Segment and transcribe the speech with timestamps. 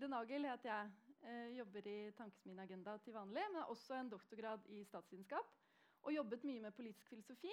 [0.00, 0.92] Hilde Nagel heter jeg.
[1.22, 5.50] jeg jobber i Tankesmien Agenda til vanlig, men har også en doktorgrad i statsvitenskap.
[6.08, 7.50] Og jobbet mye med politisk filosofi.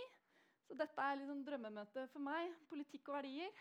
[0.63, 2.53] Så dette er liksom drømmemøte for meg.
[2.69, 3.59] Politikk og verdier.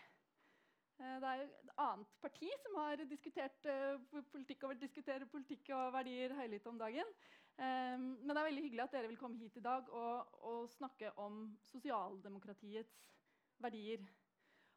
[1.01, 5.91] Eh, det er et annet parti som har diskutert uh, politikk og diskuterer politikk og
[5.97, 7.11] verdier høylytt om dagen.
[7.57, 11.11] Men det er veldig hyggelig at dere vil komme hit i dag og, og snakke
[11.19, 12.95] om sosialdemokratiets
[13.59, 14.07] verdier.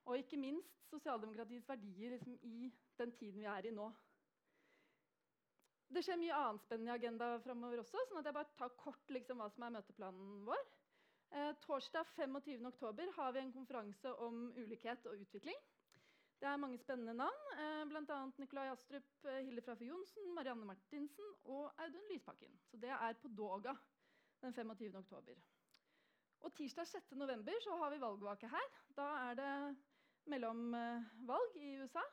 [0.09, 3.91] Og ikke minst sosialdemokratiets verdier liksom, i den tiden vi er i nå.
[5.91, 8.05] Det skjer mye annet spennende i agenda framover også.
[8.09, 10.63] sånn at jeg bare tar kort liksom, hva som er møteplanen vår.
[11.31, 15.59] Eh, torsdag 25.10 har vi en konferanse om ulikhet og utvikling.
[16.41, 18.21] Det er mange spennende navn, eh, bl.a.
[18.39, 22.55] Nikolai Astrup, eh, Hilde Frafjord Johnsen, Marianne Martinsen og Audun Lysbakken.
[22.71, 23.75] Så det er på Doga
[24.41, 25.37] den 25.10.
[26.41, 28.69] Og tirsdag 6.11 har vi valgvake her.
[28.97, 29.77] Da er det
[30.27, 32.05] mellomvalg i USA.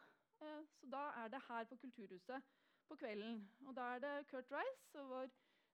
[0.42, 2.56] Eh, så da er det her på Kulturhuset
[2.88, 3.44] på kvelden.
[3.68, 5.30] Og da er det Kurt Rice og vår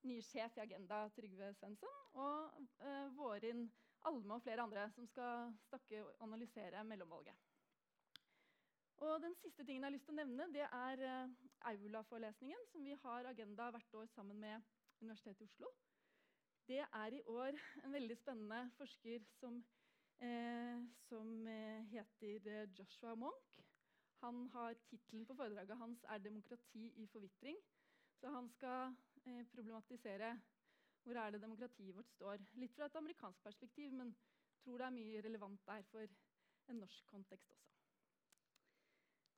[0.07, 3.67] nye sjef i Agenda, Trygve Svensson, og eh, Vårin
[4.09, 7.35] Alme og flere andre som skal snakke og analysere mellomvalget.
[9.03, 11.31] Og den siste tingen jeg har lyst til å nevne, det er eh,
[11.72, 14.61] Aula-forelesningen, som vi har Agenda hvert år sammen med
[15.02, 15.72] Universitetet i Oslo.
[16.67, 19.59] Det er i år en veldig spennende forsker som
[20.23, 23.59] eh, som eh, heter eh, Joshua Monk.
[24.23, 27.61] Han har Tittelen på foredraget hans er 'Demokrati i forvitring'.
[28.19, 30.39] Så han skal eh, problematisere
[31.03, 32.38] hvor er det demokratiet vårt står.
[32.53, 34.16] Litt fra et amerikansk perspektiv, men
[34.63, 36.07] tror det er mye relevant der for
[36.71, 37.71] en norsk kontekst også.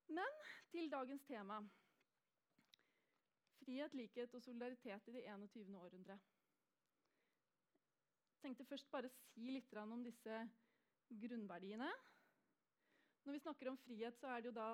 [0.08, 0.38] Men
[0.72, 1.59] til dagens tema.
[3.63, 5.78] Frihet, likhet og solidaritet i det 21.
[5.78, 6.19] århundre.
[8.33, 10.50] Jeg tenkte først bare si litt om disse
[11.09, 11.89] grunnverdiene.
[13.25, 14.70] Når vi snakker om frihet, så er det jo da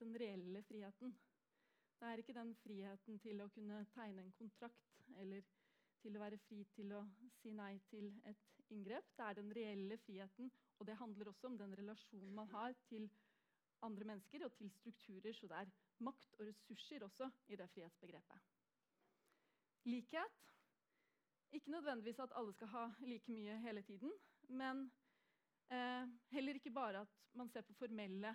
[0.00, 1.14] den reelle friheten.
[2.00, 5.42] Det er ikke den friheten til å kunne tegne en kontrakt eller
[6.00, 7.02] til å være fri til å
[7.40, 9.10] si nei til et inngrep.
[9.16, 13.10] Det er den reelle friheten, og det handler også om den relasjonen man har til
[13.84, 15.34] andre mennesker og til strukturer.
[15.36, 15.74] Så det er
[16.06, 18.48] makt og ressurser også i det frihetsbegrepet.
[19.90, 20.40] Likhet.
[21.52, 24.12] Ikke nødvendigvis at alle skal ha like mye hele tiden,
[24.48, 24.84] men
[25.70, 28.34] Eh, heller ikke bare at man ser på formelle,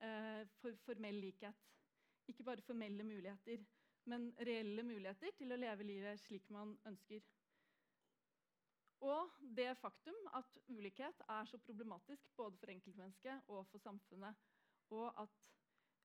[0.00, 1.54] eh, for, formell likhet.
[2.28, 3.62] Ikke bare formelle muligheter,
[4.10, 7.22] men reelle muligheter til å leve livet slik man ønsker.
[9.04, 14.34] Og det faktum at ulikhet er så problematisk både for enkeltmennesket og for samfunnet,
[14.90, 15.40] og at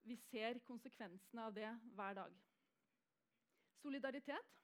[0.03, 2.37] vi ser konsekvensene av det hver dag.
[3.79, 4.55] Solidaritet.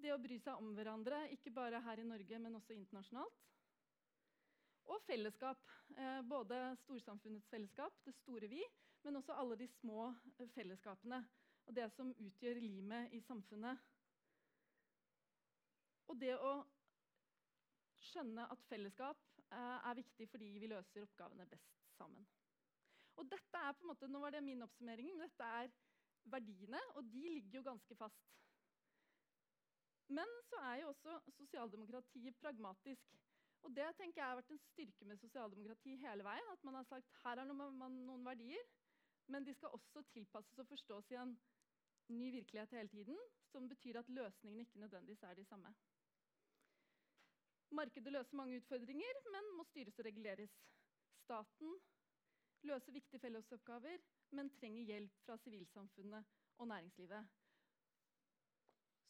[0.00, 3.42] Det å bry seg om hverandre, ikke bare her i Norge, men også internasjonalt.
[4.90, 5.62] Og fellesskap.
[5.96, 8.62] Eh, både storsamfunnets fellesskap, det store vi,
[9.04, 10.08] men også alle de små
[10.38, 11.22] eh, fellesskapene.
[11.66, 13.78] Og det som utgjør limet i samfunnet.
[16.10, 16.54] Og det å
[18.10, 22.26] skjønne at fellesskap eh, er viktig fordi vi løser oppgavene best sammen.
[23.20, 25.70] Og dette er på en måte, nå var det min oppsummering, men dette er
[26.32, 28.30] verdiene, og de ligger jo ganske fast.
[30.10, 33.18] Men så er jo også sosialdemokratiet pragmatisk.
[33.66, 36.46] Og det tenker jeg har vært en styrke med sosialdemokrati hele veien.
[36.52, 37.76] At man har sagt her er noen,
[38.08, 38.68] noen verdier,
[39.30, 41.34] men de skal også tilpasses og forstås i en
[42.10, 43.20] ny virkelighet hele tiden.
[43.52, 45.72] Som betyr at løsningene ikke nødvendigvis er de samme.
[47.70, 50.54] Markedet løser mange utfordringer, men må styres og reguleres.
[51.22, 51.76] Staten
[52.66, 54.00] løser viktige fellesoppgaver,
[54.34, 56.24] men trenger hjelp fra sivilsamfunnet
[56.58, 57.28] og næringslivet.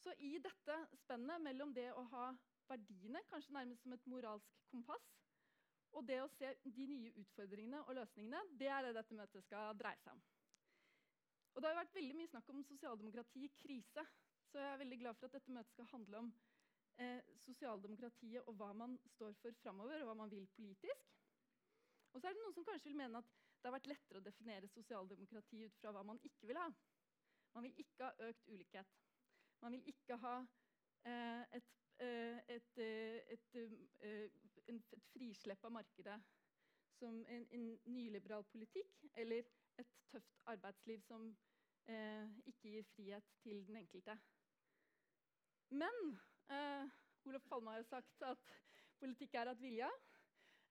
[0.01, 2.27] Så i dette spennet mellom det å ha
[2.71, 5.07] verdiene, kanskje nærmest som et moralsk kompass.
[5.91, 9.75] Og det å se de nye utfordringene og løsningene, det er det dette møtet skal
[9.79, 10.21] dreie seg om.
[11.51, 14.05] Og det har vært veldig mye snakk om sosialdemokrati i krise.
[14.51, 16.29] Så jeg er veldig glad for at dette møtet skal handle om
[17.03, 21.11] eh, sosialdemokratiet og hva man står for framover, og hva man vil politisk.
[22.11, 24.25] Og så er det noen som kanskje vil mene at det har vært lettere å
[24.25, 26.67] definere sosialdemokrati ut fra hva man ikke vil ha.
[27.55, 28.97] Man vil ikke ha økt ulikhet.
[29.61, 30.35] Man vil ikke ha
[31.07, 31.71] eh, et
[32.01, 34.29] et, eh, et, eh,
[34.67, 36.17] et, frislepp av markedet
[36.97, 39.45] som en, en, nyliberal politikk, eller
[39.81, 41.29] et tøft arbeidsliv som
[41.89, 44.17] eh, ikke gir frihet til den enkelte.
[45.71, 46.19] Men
[46.51, 46.89] eh,
[47.25, 48.55] Olof Palme har jo sagt at
[48.99, 49.89] politikk er at vilja.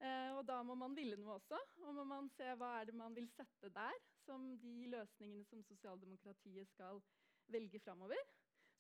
[0.01, 1.59] Eh, og da må man ville noe også.
[1.85, 5.65] Og må man se hva er det man vil sette der som de løsningene som
[5.67, 7.03] sosialdemokratiet skal
[7.51, 8.21] velge framover.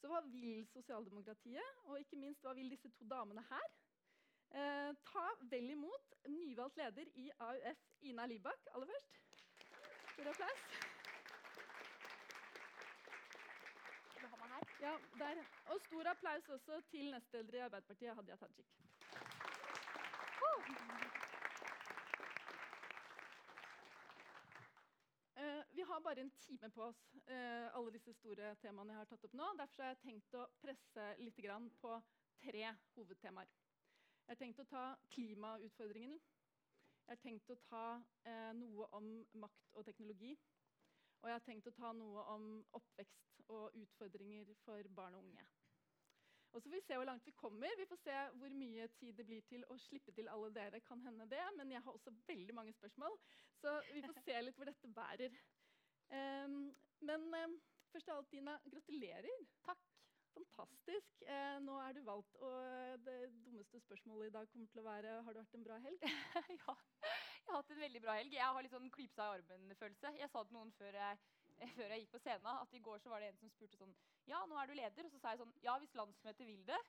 [0.00, 3.67] Så hva vil sosialdemokratiet, og ikke minst hva vil disse to damene her?
[4.50, 9.20] Eh, ta vel imot nyvalgt leder i AUF, Ina Libak, aller først.
[10.14, 10.64] Stor applaus.
[14.81, 15.44] Ja, der.
[15.67, 18.67] Og stor applaus også til nestleder i Arbeiderpartiet, Hadia Tajik.
[20.49, 21.10] Oh.
[25.90, 29.37] Har bare en time på oss, uh, alle disse store temaene jeg har tatt opp
[29.38, 29.48] nå.
[29.58, 31.40] Derfor har jeg tenkt å presse litt
[31.81, 31.96] på
[32.40, 33.50] tre hovedtemaer.
[34.26, 34.84] Jeg har tenkt å ta
[35.14, 36.20] klimautfordringen.
[37.06, 39.08] Jeg har tenkt å ta uh, noe om
[39.42, 40.37] makt og teknologi.
[41.20, 42.44] Og jeg har tenkt å ta noe om
[42.78, 45.44] oppvekst og utfordringer for barn og unge.
[46.50, 47.75] Og så får vi se hvor langt vi kommer.
[47.78, 50.81] Vi får se hvor mye tid det blir til å slippe til alle dere.
[50.81, 53.19] kan hende det, Men jeg har også veldig mange spørsmål,
[53.60, 55.37] så vi får se litt hvor dette bærer.
[56.11, 56.59] Um,
[57.07, 57.57] men um,
[57.93, 59.47] først av alt, Dina, gratulerer.
[59.67, 59.87] Takk.
[60.31, 61.23] Fantastisk.
[61.27, 65.17] Eh, nå er du valgt, og det dummeste spørsmålet i dag kommer til å være
[65.27, 66.05] har du hatt en bra helg.
[66.61, 68.37] ja, jeg har hatt en veldig bra helg.
[68.37, 70.15] Jeg har litt sånn klypsa i armen-følelse.
[70.21, 71.21] Jeg sa til noen før jeg,
[71.77, 73.95] før jeg, gikk på scenen at i går så var det en som spurte sånn
[74.31, 75.09] Ja, nå er du leder.
[75.09, 76.81] Og så sa jeg sånn Ja, hvis landsmøtet vil det.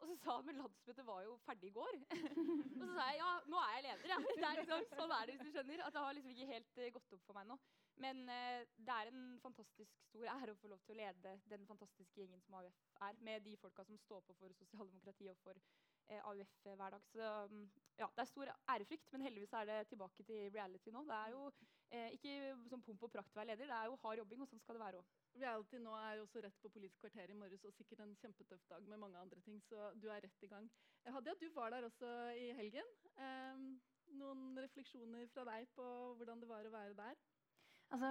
[0.00, 1.98] Og så sa han men landsmøtet var jo ferdig i går.
[2.80, 4.12] og så sa jeg ja, nå er jeg leder.
[4.14, 4.20] Ja.
[4.28, 5.84] Det er liksom, sånn er det hvis du skjønner.
[5.86, 7.58] At det har liksom ikke helt uh, gått opp for meg nå.
[8.00, 11.66] Men uh, det er en fantastisk stor ære å få lov til å lede den
[11.68, 13.18] fantastiske gjengen som AUF er.
[13.26, 17.04] Med de folka som står på for sosialdemokrati og for uh, AUF hver dag.
[17.12, 17.66] Så um,
[18.00, 21.04] ja, det er stor ærefrykt, men heldigvis er det tilbake til reality nå.
[21.10, 21.50] Det er jo
[21.90, 22.32] ikke
[22.70, 24.76] sånn pomp og prakt å være leder, det er jo hard jobbing, og sånn skal
[24.78, 25.14] det være òg.
[25.42, 28.86] Reality nå er også rett på Politisk kvarter i morges og sikkert en kjempetøff dag
[28.86, 30.70] med mange andre ting, så du er rett i gang.
[31.10, 32.94] Hadia, du var der også i helgen.
[33.18, 33.66] Um,
[34.20, 35.84] noen refleksjoner fra deg på
[36.18, 37.18] hvordan det var å være der?
[37.90, 38.08] Altså,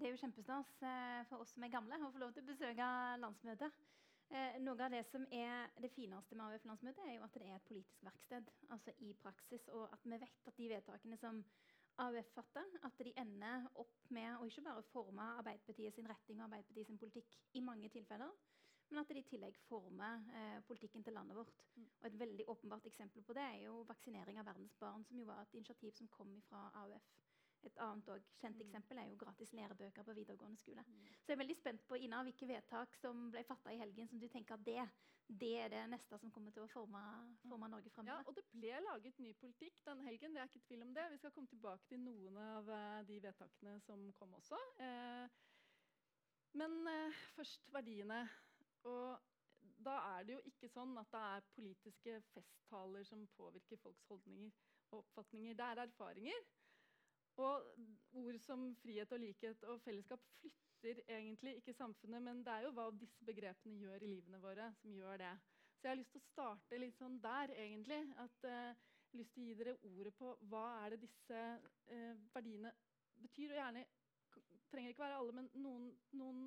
[0.00, 2.48] det er jo kjempestas eh, for oss som er gamle å få lov til å
[2.48, 2.86] besøke
[3.20, 3.82] landsmøtet.
[4.30, 7.56] Eh, noe av det som er det fineste med AUF-landsmøtet, er jo at det er
[7.58, 9.66] et politisk verksted altså i praksis.
[9.74, 11.42] Og at vi vet at de vedtakene som
[12.00, 16.46] AUF fatter, at de ender opp med å ikke bare forme Arbeiderpartiet sin retning og
[16.46, 18.32] Arbeiderpartiet sin politikk i mange tilfeller,
[18.90, 21.60] men at de i tillegg former eh, politikken til landet vårt.
[21.76, 21.90] Mm.
[22.00, 25.28] Og Et veldig åpenbart eksempel på det er jo vaksinering av verdens barn, som jo
[25.28, 27.12] var et initiativ som kom fra AUF.
[27.68, 28.62] Et annet og kjent mm.
[28.64, 30.84] eksempel er jo gratis lærebøker på videregående skole.
[30.86, 31.06] Mm.
[31.20, 34.20] Så jeg er veldig spent på Ina, hvilke vedtak som ble fatta i helgen som
[34.22, 34.80] du tenker at det,
[35.42, 37.02] det er det neste som kommer til å forme,
[37.44, 38.24] forme Norge framover.
[38.24, 40.34] Ja, og det ble laget ny politikk den helgen.
[40.34, 41.06] det er ikke tvil om det.
[41.12, 44.60] Vi skal komme tilbake til noen av uh, de vedtakene som kom også.
[44.80, 45.28] Uh,
[46.60, 48.24] men uh, først verdiene.
[48.88, 49.20] Og
[49.84, 54.50] da er det jo ikke sånn at det er politiske festtaler som påvirker folks holdninger
[54.90, 55.54] og oppfatninger.
[55.56, 56.48] Det er erfaringer.
[57.40, 57.64] Og
[58.20, 62.74] ord som frihet og likhet og fellesskap flytter egentlig ikke samfunnet, men det er jo
[62.76, 65.32] hva disse begrepene gjør i livene våre, som gjør det.
[65.76, 68.00] Så jeg har lyst til å starte litt sånn der, egentlig.
[68.20, 71.44] At uh, jeg har lyst til å gi dere ordet på hva er det disse
[71.56, 72.72] uh, verdiene
[73.22, 73.54] betyr.
[73.54, 73.84] Og gjerne
[74.70, 75.86] trenger ikke være alle, men noen,
[76.20, 76.42] noen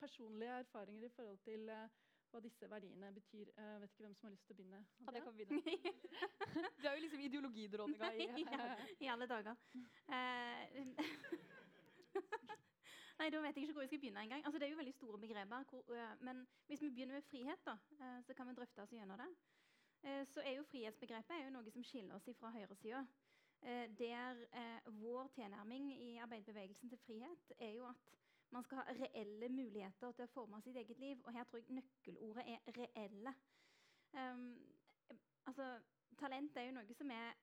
[0.00, 1.86] personlige erfaringer i forhold til uh,
[2.34, 3.50] hva disse verdiene betyr.
[3.54, 4.80] Jeg vet ikke hvem som har lyst til å begynne.
[5.04, 5.60] Ja, det kan begynne.
[6.80, 8.26] du er jo liksom ideologidronninga i,
[8.56, 8.66] ja,
[9.06, 9.60] i alle dager.
[10.10, 10.62] Uh,
[13.14, 14.42] Nei, da vet jeg ikke hvor jeg skal begynne engang.
[14.42, 15.68] Altså, det er jo veldig store begreper.
[15.70, 18.96] Hvor, uh, men hvis vi begynner med frihet, da, uh, så kan vi drøfte oss
[18.96, 19.30] gjennom det.
[20.28, 23.06] så er jo frihetsbegrepet er jo noe som skiller oss fra høyresida.
[23.98, 24.40] der
[25.00, 28.10] vår tilnærming i arbeiderbevegelsen til frihet er jo at
[28.54, 31.22] man skal ha reelle muligheter til å forme sitt eget liv.
[31.24, 33.34] Og her tror jeg nøkkelordet er 'reelle'.
[34.14, 34.44] Um,
[35.46, 35.80] altså,
[36.18, 37.34] talent er jo noe som er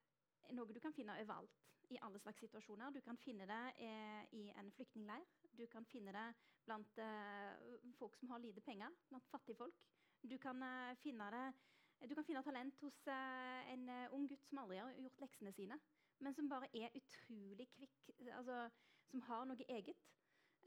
[0.56, 1.58] noe du kan finne overalt.
[1.92, 2.94] I alle slags situasjoner.
[2.96, 5.26] Du kan finne det eh, i en flyktningleir.
[5.58, 6.28] Du kan finne det
[6.66, 8.94] blant eh, folk som har lite penger.
[9.10, 9.82] Blant fattigfolk.
[10.24, 14.48] Du kan, eh, finne, det, du kan finne talent hos eh, en eh, ung gutt
[14.48, 15.80] som aldri har gjort leksene sine,
[16.20, 18.12] men som bare er utrolig kvikk.
[18.38, 18.70] Altså,
[19.12, 20.08] som har noe eget.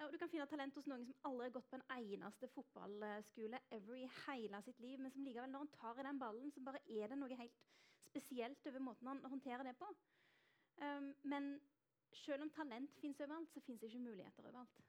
[0.02, 3.60] Og du kan finne talent hos noen som aldri har gått på en eneste fotballskole
[3.76, 6.62] ever i hele sitt liv, men som likevel, når han tar i den ballen, så
[6.66, 7.60] bare er det noe helt
[8.08, 9.92] spesielt over måten han håndterer det på.
[10.82, 11.60] Um, men
[12.24, 14.82] selv om talent fins overalt, så fins ikke muligheter overalt.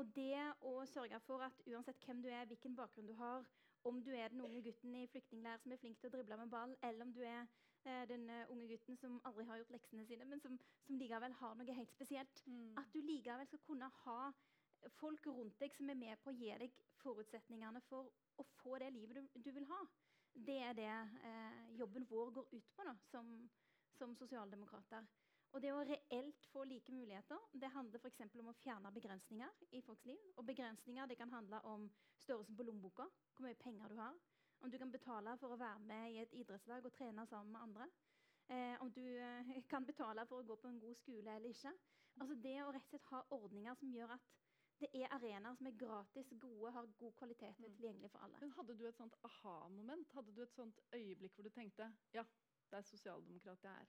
[0.00, 3.44] Og det å sørge for at uansett hvem du er, hvilken bakgrunn du har,
[3.84, 6.50] om du er den unge gutten i flyktningleir som er flink til å drible med
[6.50, 7.44] ball, eller om du er
[8.08, 11.54] den uh, unge gutten som aldri har gjort leksene sine, men som, som likevel har
[11.58, 12.42] noe helt spesielt.
[12.46, 12.72] Mm.
[12.80, 14.32] At du likevel skal kunne ha
[14.98, 16.72] folk rundt deg som er med på å gi deg
[17.02, 18.10] forutsetningene for
[18.40, 19.82] å få det livet du, du vil ha.
[20.34, 23.28] Det er det eh, jobben vår går ut på da, som,
[23.94, 25.06] som sosialdemokrater.
[25.54, 28.24] Og det å reelt få like muligheter det handler f.eks.
[28.42, 30.18] om å fjerne begrensninger i folks liv.
[30.34, 31.86] Og begrensninger det kan handle om
[32.18, 34.18] størrelsen på lommeboka, hvor mye penger du har.
[34.64, 37.60] Om du kan betale for å være med i et idrettslag og trene sammen med
[37.60, 37.88] andre.
[38.48, 41.72] Eh, om du eh, kan betale for å gå på en god skole eller ikke.
[42.20, 44.30] Altså Det å rett og slett ha ordninger som gjør at
[44.80, 47.76] det er arenaer som er gratis, gode, har god kvalitet og er Mm.
[47.76, 48.40] tilgjengelig for alle.
[48.40, 50.12] Men hadde du et sånt aha-moment?
[50.16, 52.24] Hadde du et sånt øyeblikk hvor du tenkte ja,
[52.70, 53.86] det er sosialdemokrat jeg er?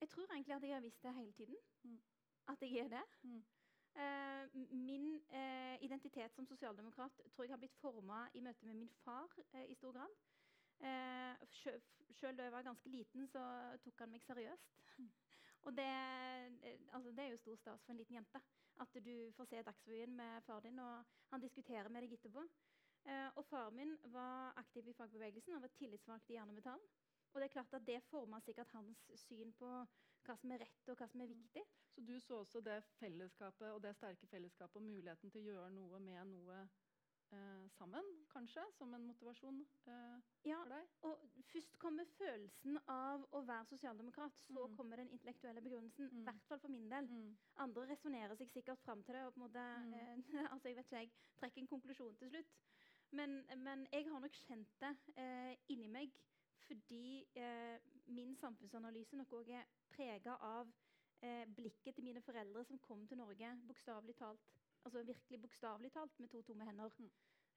[0.00, 1.56] Jeg tror egentlig at jeg har visst det hele tiden.
[1.82, 2.00] Mm.
[2.48, 3.04] At jeg er det.
[3.22, 3.44] Mm.
[3.94, 8.92] Eh, min eh, identitet som sosialdemokrat tror jeg har blitt forma i møte med min
[9.04, 10.14] far eh, i stor grad.
[10.80, 11.46] Eh,
[12.10, 13.42] Sjøl da jeg var ganske liten, så
[13.84, 14.80] tok han meg seriøst.
[14.98, 15.10] Mm.
[15.66, 15.90] Og det,
[16.92, 18.40] altså, det er jo stor stas for en liten jente.
[18.80, 22.46] At du får se Dagsrevyen med far din, og han diskuterer med deg etterpå.
[23.04, 26.86] Eh, og faren min var aktiv i fagbevegelsen og var tillitsvalgt i Jern og Metall.
[27.32, 29.68] Og det er klart at det forma sikkert hans syn på
[30.30, 31.34] hva som er rett og hva som er Mm.
[31.36, 31.64] viktig.
[31.94, 35.70] Så du så også det fellesskapet og det sterke fellesskapet og muligheten til å gjøre
[35.74, 36.68] noe med noe
[37.32, 40.16] eh, sammen, kanskje, som en motivasjon eh,
[40.48, 40.88] Ja, for deg?
[41.02, 41.08] Ja.
[41.10, 41.20] og
[41.52, 44.34] først kommer følelsen av å være sosialdemokrat.
[44.48, 44.76] Så Mm.
[44.76, 46.06] kommer den intellektuelle begrunnelsen.
[46.10, 46.24] I Mm.
[46.24, 47.06] hvert fall for min del.
[47.06, 47.36] Mm.
[47.56, 49.22] Andre resonnerer seg sikkert fram til det.
[49.26, 49.94] og på en måte, Mm.
[49.94, 50.16] eh,
[50.52, 52.46] altså jeg vet ikke, jeg trekker en konklusjon til slutt.
[53.12, 56.10] Men, men jeg har nok kjent det eh, inni meg
[56.66, 57.78] fordi eh,
[58.10, 60.70] min samfunnsanalyse nok òg er prega av
[61.22, 64.46] eh, blikket til mine foreldre som kom til Norge bokstavelig talt.
[64.84, 66.94] Altså virkelig bokstavelig talt med to tomme hender.
[66.98, 67.10] Mm.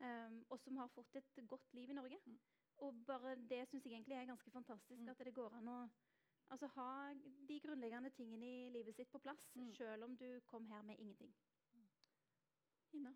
[0.03, 2.19] Um, og som har fått et godt liv i Norge.
[2.25, 2.39] Mm.
[2.83, 5.01] Og bare det syns jeg egentlig er ganske fantastisk.
[5.01, 5.09] Mm.
[5.09, 5.77] At det går an å
[6.49, 7.13] altså, ha
[7.47, 9.73] de grunnleggende tingene i livet sitt på plass, Mm.
[9.73, 11.33] selv om du kom her med ingenting.
[12.93, 13.13] Ina?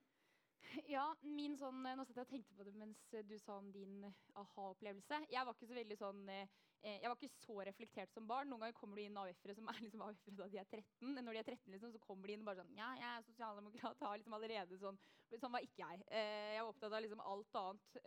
[0.90, 4.04] Ja, min sånn, Nå satt jeg og tenkte på det mens du sa om din
[4.36, 5.22] aha-opplevelse.
[5.32, 6.48] Jeg var ikke så veldig sånn, eh,
[6.84, 8.50] eh, jeg var ikke så reflektert som barn.
[8.52, 11.14] Noen ganger kommer du inn AUF-ere som er liksom AUF-ere da de er 13.
[11.18, 13.28] Når de er 13, liksom, så kommer de inn og bare sånn Ja, jeg er
[13.28, 14.02] sosialdemokrat.
[14.08, 15.00] Har liksom allerede sånn
[15.36, 16.04] Sånn var ikke jeg.
[16.08, 18.02] Eh, jeg var opptatt av liksom alt annet.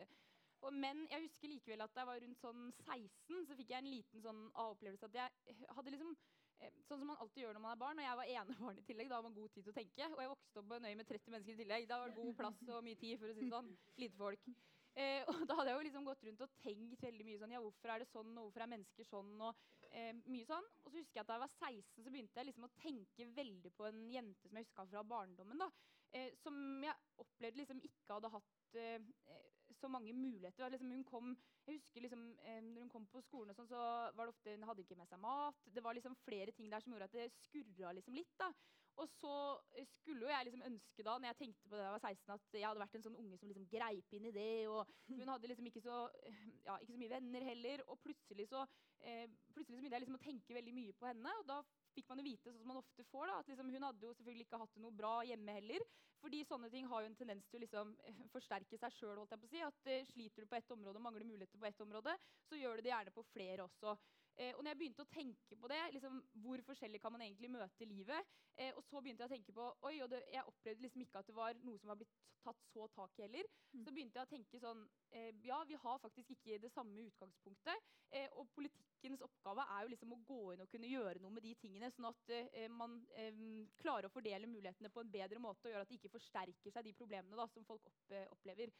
[0.60, 3.80] Og, men jeg husker likevel at da jeg var rundt sånn 16, så fikk jeg
[3.80, 6.14] en liten sånn aha-opplevelse at jeg hadde liksom
[6.60, 8.00] eh, Sånn som man alltid gjør når man er barn.
[8.00, 9.12] Og jeg var enebarn i tillegg.
[9.12, 10.10] Da har man god tid til å tenke.
[10.10, 11.88] Og jeg vokste opp på en øy med 30 mennesker i tillegg.
[11.88, 13.72] Da var det god plass og mye tid, for å si det sånn.
[14.04, 14.50] Lite folk.
[14.99, 17.61] Eh, og da hadde jeg jo liksom gått rundt og tenkt veldig mye sånn Ja,
[17.62, 20.66] hvorfor er det sånn, og hvorfor er mennesker sånn, og eh, mye sånn.
[20.82, 23.28] Og så husker jeg at da jeg var 16, så begynte jeg liksom å tenke
[23.37, 25.62] veldig på en jente som jeg huska fra barndommen.
[25.62, 25.70] da,
[26.16, 28.99] eh, Som jeg opplevde liksom ikke hadde hatt eh,
[29.30, 29.47] eh,
[29.80, 30.68] så mange muligheter.
[30.70, 33.80] Liksom hun kom, jeg husker liksom, eh, når hun kom på skolen, og sånn, så
[34.16, 35.62] var det ofte hun hadde ikke med seg mat.
[35.70, 38.35] Det var liksom flere ting der som gjorde at det skurra liksom litt.
[38.40, 38.50] da.
[38.99, 39.35] Og så
[39.78, 42.04] eh, skulle jo jeg liksom ønske da, når jeg tenkte på det da jeg var
[42.11, 44.52] 16, at jeg hadde vært en sånn unge som liksom greip inn i det.
[44.73, 47.85] Og hun hadde liksom ikke så, eh, ja, ikke så mye venner heller.
[47.88, 48.66] Og plutselig så,
[49.00, 51.35] eh, plutselig så begynte jeg liksom å tenke veldig mye på henne.
[51.42, 51.61] Og da
[51.97, 54.14] fikk man jo vite, sånn som man ofte får, da, at liksom, hun hadde jo
[54.18, 55.88] selvfølgelig ikke hatt det noe bra hjemme heller.
[56.20, 59.23] Fordi sånne ting har jo en tendens til å liksom, eh, forsterke seg sjøl.
[59.49, 59.62] Si.
[59.64, 62.16] At eh, sliter du på ett område og mangler muligheter på ett område,
[62.49, 63.97] så gjør du det gjerne på flere også.
[64.40, 67.50] Eh, og når jeg begynte å tenke på det, liksom, hvor forskjellig kan man egentlig
[67.52, 70.87] møte livet, eh, og så begynte jeg å tenke på oi, og det, Jeg opplevde
[70.87, 73.49] liksom ikke at det var noe som var blitt tatt så tak i heller.
[73.75, 73.82] Mm.
[73.85, 77.90] Så begynte jeg å tenke sånn eh, Ja, vi har faktisk ikke det samme utgangspunktet.
[78.16, 81.44] Eh, og politikkens oppgave er jo liksom å gå inn og kunne gjøre noe med
[81.47, 83.37] de tingene, sånn at eh, man eh,
[83.82, 86.88] klarer å fordele mulighetene på en bedre måte og gjør at det ikke forsterker seg
[86.88, 88.73] de problemene da, som folk opp, opplever.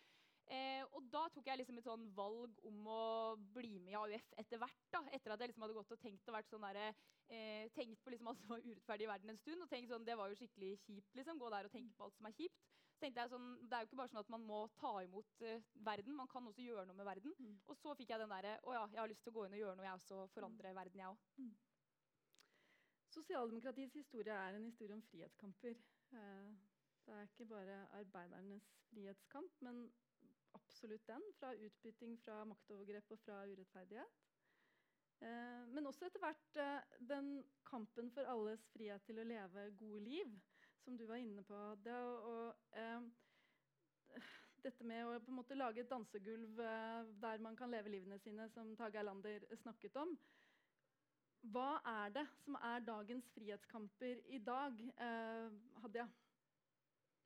[0.50, 3.02] Eh, og da tok jeg liksom et sånn valg om å
[3.54, 4.88] bli med i AUF etter hvert.
[4.90, 6.95] da, Etter at jeg liksom hadde gått og tenkt og sånn der,
[7.30, 9.62] eh, tenkt på liksom alt som var urettferdig i verden en stund.
[9.62, 11.14] og tenkt sånn, Det var jo skikkelig kjipt.
[11.14, 12.59] liksom, Gå der og tenke på alt som er kjipt.
[12.90, 15.42] Så tenkte jeg sånn, Det er jo ikke bare sånn at man må ta imot
[15.42, 17.33] eh, verden, man kan også gjøre noe med verden.
[17.38, 17.61] Mm.
[17.69, 19.54] Og så fikk jeg den derre Å ja, jeg har lyst til å gå inn
[19.54, 20.28] og gjøre noe, jeg også.
[20.35, 21.19] Forandre verden, jeg òg.
[23.11, 25.78] Sosialdemokratiets historie er en historie om frihetskamper.
[26.12, 26.50] Eh,
[27.07, 29.92] det er ikke bare arbeidernes frihetskamp, men
[30.54, 31.23] absolutt den.
[31.38, 34.21] Fra utbytting, fra maktovergrep og fra urettferdighet.
[35.21, 37.33] Eh, men også etter hvert eh, den
[37.69, 40.37] kampen for alles frihet til å leve gode liv,
[40.80, 41.59] som du var inne på.
[41.85, 42.37] Det å,
[42.73, 43.04] eh,
[44.64, 48.19] dette med å på en måte lage et dansegulv eh, der man kan leve livene
[48.25, 50.16] sine, som Tage Erlander snakket om.
[51.52, 56.09] Hva er det som er dagens frihetskamper i dag, eh, Hadia?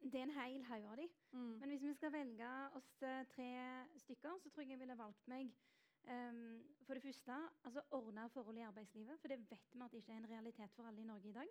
[0.01, 1.07] Det er en hel haug av de.
[1.33, 1.53] Mm.
[1.61, 2.49] Men hvis vi skal velge
[2.79, 2.91] oss
[3.35, 3.51] tre
[4.03, 5.53] stykker, så tror jeg jeg ville valgt meg
[6.09, 9.21] um, for det første altså ordna forhold i arbeidslivet.
[9.21, 11.33] For det vet vi at det ikke er en realitet for alle i Norge i
[11.33, 11.49] dag.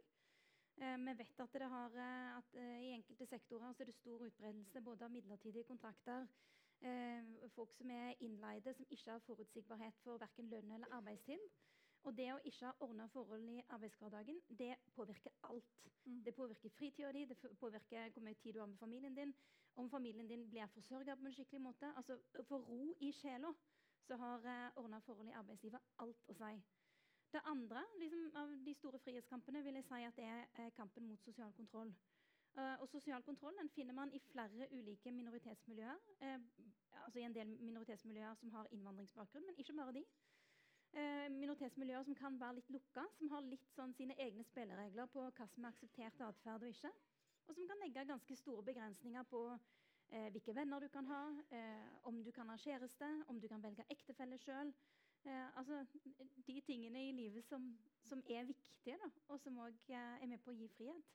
[0.81, 3.95] Uh, vi vet at, det har, eh, at uh, i enkelte sektorer så er det
[3.95, 6.25] stor utbredelse både av midlertidige kontrakter,
[6.81, 11.45] uh, folk som er innleide, som ikke har forutsigbarhet for verken lønn eller arbeidstid.
[12.03, 15.85] Og det å ikke ha ordna forhold i arbeidshverdagen, det påvirker alt.
[16.05, 16.23] Mm.
[16.25, 19.33] Det påvirker fritida di, det påvirker hvor mye tid du har med familien din,
[19.75, 21.93] om familien din blir forsørga på en skikkelig måte.
[21.95, 23.53] Altså, For ro i sjela
[24.07, 26.57] så har eh, ordna forhold i arbeidslivet alt å si.
[27.33, 31.07] Det andre liksom, av de store frihetskampene vil jeg si at det er eh, kampen
[31.07, 31.93] mot sosial kontroll.
[32.53, 35.95] Uh, og sosial kontroll den finner man i flere ulike minoritetsmiljøer.
[36.21, 36.35] Uh,
[37.05, 40.03] altså i en del minoritetsmiljøer som har innvandringsbakgrunn, men ikke bare de.
[40.93, 45.23] Uh, minoritetsmiljøer som kan være litt lukka, som har litt sånn sine egne spilleregler på
[45.25, 46.91] hva som er akseptert atferd og ikke.
[47.47, 49.41] Og som kan legge ganske store begrensninger på
[50.13, 51.21] hvilke venner du kan ha,
[52.05, 54.69] om du kan ha kjæreste, om du kan velge ektefelle sjøl.
[55.57, 55.85] altså
[56.47, 60.51] de tingene i livet som, som er viktige, da, og som òg er med på
[60.51, 61.13] å gi frihet.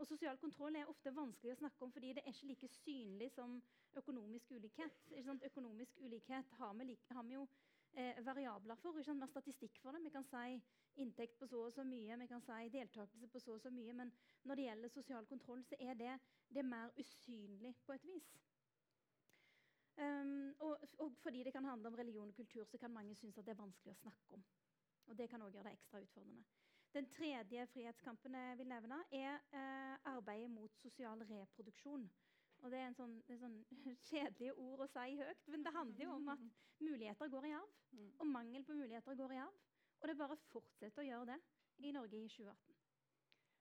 [0.00, 3.30] Og Sosial kontroll er ofte vanskelig å snakke om fordi det er ikke like synlig
[3.34, 3.58] som
[4.00, 5.02] økonomisk ulikhet.
[5.44, 7.46] Økonomisk ulikhet har vi, like, har vi jo
[7.94, 8.98] eh, variabler for.
[8.98, 9.20] Ikke sant?
[9.20, 10.04] Vi har statistikk for det.
[10.04, 10.60] Vi kan si
[11.02, 13.92] inntekt på så og så mye, vi kan si deltakelse på så og så mye.
[13.92, 14.12] Men
[14.44, 16.14] når det gjelder sosial kontroll, så er det,
[16.48, 18.30] det er mer usynlig på et vis.
[20.00, 23.38] Um, og, og, fordi det kan handle om religion og kultur, så kan mange synes
[23.38, 24.44] at det er vanskelig å snakke om.
[25.06, 26.44] Og det kan også gjøre det ekstra utfordrende.
[26.94, 32.08] Den tredje frihetskampen jeg vil nevne, er eh, arbeidet mot sosial reproduksjon.
[32.60, 33.56] Og Det er en sånn, en sånn
[34.10, 36.44] kjedelig ord å si høyt, men det handler jo om at
[36.80, 37.78] muligheter går i arv.
[37.96, 38.10] Mm.
[38.18, 39.64] Og mangel på muligheter går i arv.
[40.00, 41.40] Og det bare fortsetter å gjøre det
[41.88, 42.80] i Norge i 2018.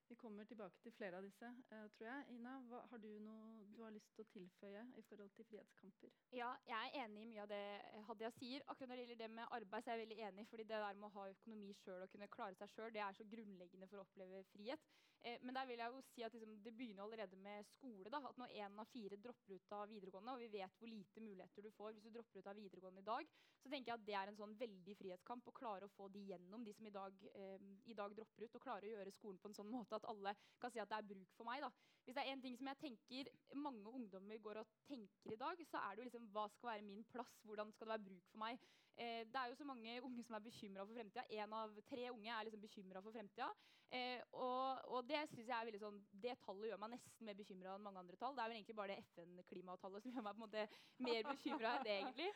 [0.10, 2.24] Vi kommer tilbake til flere av disse, uh, tror jeg.
[2.34, 6.16] Ina, hva, har du noe du har lyst til å tilføye i forhold til frihetskamper?
[6.34, 7.62] Ja, jeg er enig i mye av det
[8.08, 8.66] Hadia sier.
[8.66, 10.48] Akkurat når det gjelder det med arbeid, så er jeg veldig enig.
[10.50, 13.20] fordi det der med å ha økonomi sjøl og kunne klare seg sjøl, det er
[13.20, 14.90] så grunnleggende for å oppleve frihet.
[15.22, 18.10] Eh, men der vil jeg jo si at liksom, det begynner allerede med skole.
[18.10, 21.22] da, at Når én av fire dropper ut av videregående, og vi vet hvor lite
[21.22, 23.28] muligheter du får hvis du dropper ut av videregående i dag,
[23.60, 26.24] så tenker jeg at det er en sånn veldig frihetskamp å klare å få de
[26.32, 29.40] gjennom, de som i dag, eh, i dag dropper ut, og klare å gjøre skolen
[29.44, 31.62] på en sånn måte at alle kan si at det er bruk for meg.
[31.62, 31.72] da.
[32.06, 35.66] Hvis det er en ting som jeg tenker mange ungdommer går og tenker i dag,
[35.68, 38.32] så er det jo liksom hva skal være min plass, hvordan skal det være bruk
[38.32, 38.70] for meg.
[39.00, 41.24] Eh, det er jo så mange unge som er bekymra for fremtida.
[41.32, 43.48] Én av tre unge er liksom bekymra for fremtida.
[43.96, 47.38] Eh, og, og, det synes jeg er veldig sånn, det tallet gjør meg nesten mer
[47.40, 48.36] bekymra enn mange andre tall.
[48.36, 50.66] Det er vel egentlig bare det FN-klimatallet som gjør meg på en måte
[51.08, 51.96] mer bekymra enn det.
[52.02, 52.28] egentlig.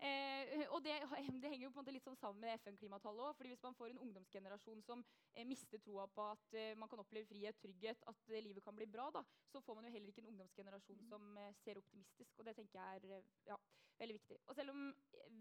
[0.00, 0.94] Eh, og det,
[1.42, 3.42] det, henger jo på en måte litt sånn sammen med FN-klimatallet òg.
[3.50, 5.02] Hvis man får en ungdomsgenerasjon som
[5.34, 8.76] eh, mister troa på at eh, man kan oppleve frihet, trygghet, at eh, livet kan
[8.76, 12.38] bli bra, da, så får man jo heller ikke en ungdomsgenerasjon som eh, ser optimistisk.
[12.38, 13.60] Og det tenker jeg er eh, ja,
[14.00, 14.40] veldig viktig.
[14.48, 14.86] Og selv om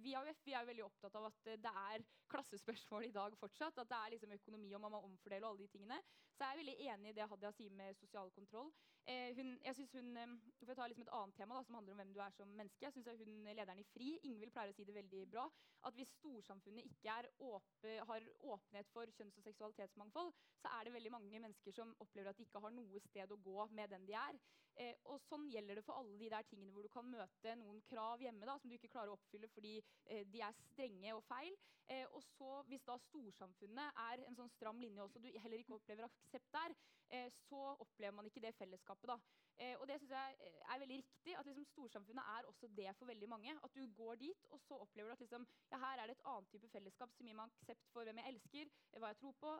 [0.03, 3.89] vi AUF vi er veldig opptatt av at det er klassespørsmål i dag fortsatt, at
[3.89, 6.03] det er liksom økonomi og man må omfordele og alle de tingene,
[6.35, 8.69] så er jeg veldig enig i det Hadia sier med sosial kontroll.
[9.09, 11.75] Eh, hun, jeg synes hun, eh, For å ta liksom et annet tema da, som
[11.79, 12.83] handler om hvem du er som menneske.
[12.85, 15.47] jeg synes hun Lederen i FRI Ingvild pleier å si det veldig bra.
[15.89, 21.11] At hvis storsamfunnet ikke åpe, har åpenhet for kjønns- og seksualitetsmangfold, så er det veldig
[21.11, 24.13] mange mennesker som opplever at de ikke har noe sted å gå med den de
[24.13, 24.37] er.
[24.75, 27.81] Eh, og Sånn gjelder det for alle de der tingene hvor du kan møte noen
[27.89, 31.25] krav hjemme da, som du ikke klarer å oppfylle fordi eh, de er strenge og
[31.27, 31.57] feil.
[31.89, 35.77] Eh, og så Hvis da storsamfunnet er en sånn stram linje også, du heller ikke
[35.79, 36.75] opplever aksept der,
[37.09, 39.09] eh, så opplever man ikke det fellesskapet.
[39.09, 39.17] da.
[39.57, 41.35] Eh, og det synes jeg eh, er veldig riktig.
[41.35, 43.57] at liksom, Storsamfunnet er også det for veldig mange.
[43.63, 46.25] At du går dit, og så opplever du at liksom, ja, her er det et
[46.25, 49.57] annet type fellesskap som gir meg aksept for hvem jeg elsker, hva jeg tror på,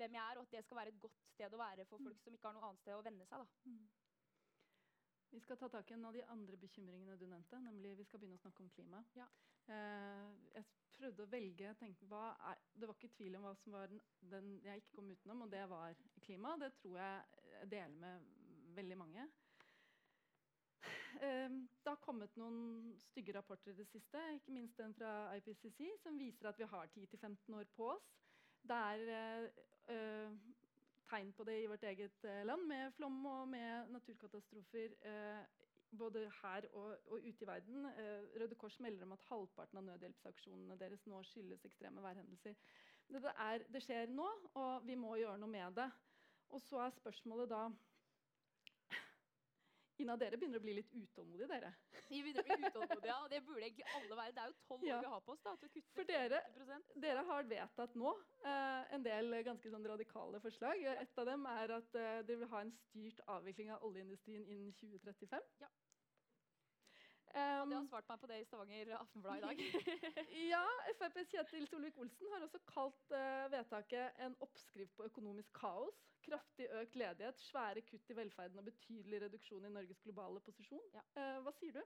[0.00, 2.24] hvem jeg er, og at det skal være et godt sted å være for folk
[2.24, 3.44] som ikke har noe annet sted å venne seg.
[3.44, 4.05] da.
[5.36, 7.58] Vi skal ta tak i en av de andre bekymringene du nevnte.
[7.60, 9.02] nemlig Vi skal begynne å snakke om klima.
[9.18, 9.26] Ja.
[9.68, 10.64] Eh, jeg
[10.96, 14.00] prøvde å velge tenkte, er, Det var ikke tvil om hva som var den,
[14.32, 15.92] den, jeg ikke kom utenom, og det var
[16.24, 16.54] klima.
[16.56, 18.24] Det tror jeg jeg deler med
[18.78, 19.26] veldig mange.
[21.20, 21.50] Eh,
[21.84, 26.16] det har kommet noen stygge rapporter i det siste, ikke minst den fra IPCC, som
[26.16, 28.08] viser at vi har 10-15 år på oss.
[28.64, 29.52] Det er
[29.92, 30.32] eh,
[31.10, 35.44] tegn på det i vårt eget eh, land, med flom og med naturkatastrofer eh,
[35.98, 37.84] både her og, og ute i verden.
[37.86, 42.56] Eh, Røde Kors melder om at halvparten av nødhjelpsaksjonene deres nå skyldes ekstreme værhendelser.
[43.08, 45.90] Det, er, det skjer nå, og vi må gjøre noe med det.
[46.54, 47.66] Og så er spørsmålet da
[50.02, 51.70] Ina, dere begynner å bli litt utålmodige, dere.
[52.10, 54.34] Vi begynner å bli utålmodige, ja, og det burde egentlig alle være.
[54.36, 56.40] Det er jo tolv år vi har på oss da, til å kutte For dere,
[57.06, 58.12] dere har vedtatt nå
[58.44, 60.84] eh, en del ganske sånn radikale forslag.
[60.92, 64.76] Et av dem er at eh, dere vil ha en styrt avvikling av oljeindustrien innen
[64.76, 65.48] 2035.
[65.64, 65.72] Ja.
[67.34, 69.62] Um, de har svart meg på det i Stavanger Aftenblad i dag.
[70.52, 70.64] ja,
[70.96, 75.98] FrPs Kjetil Solvik-Olsen har også kalt uh, vedtaket en oppskrift på økonomisk kaos.
[76.26, 80.86] Kraftig økt ledighet, svære kutt i velferden og betydelig reduksjon i Norges globale posisjon.
[80.94, 81.04] Ja.
[81.18, 81.82] Uh, hva sier du?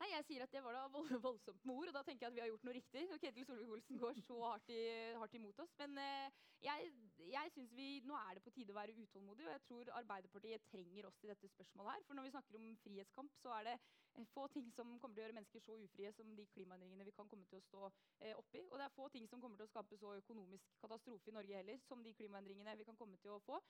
[0.00, 2.32] Nei, jeg sier at Det var da vold, voldsomt med ord, og da tenker jeg
[2.32, 3.02] at vi har gjort noe riktig.
[3.12, 4.80] Og Ketil Solvik-Olsen går så hardt, i,
[5.20, 5.74] hardt, imot oss.
[5.82, 6.92] Men eh, jeg,
[7.34, 10.64] jeg synes vi, nå er det på tide å være utålmodig, og jeg tror Arbeiderpartiet
[10.72, 11.92] trenger oss i dette spørsmålet.
[11.92, 12.06] her.
[12.08, 15.20] For Når vi snakker om frihetskamp, så er det eh, få ting som kommer til
[15.20, 17.92] å gjøre mennesker så ufrie som de klimaendringene vi kan komme til å stå
[18.24, 18.64] eh, oppi.
[18.70, 21.60] Og det er få ting som kommer til å skape så økonomisk katastrofe i Norge
[21.60, 23.60] heller som de klimaendringene vi kan komme til å få.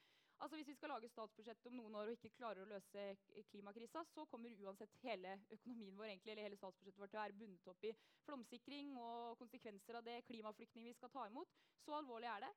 [0.40, 3.02] Altså Hvis vi skal lage statsbudsjett om noen år og ikke klarer å løse
[3.50, 7.36] klimakrisa, så kommer uansett hele økonomien vår egentlig, eller hele statsbudsjettet vårt til å være
[7.42, 7.92] bundet opp i
[8.24, 11.52] flomsikring og konsekvenser av det, klimaflyktninger vi skal ta imot.
[11.84, 12.50] Så alvorlig er det.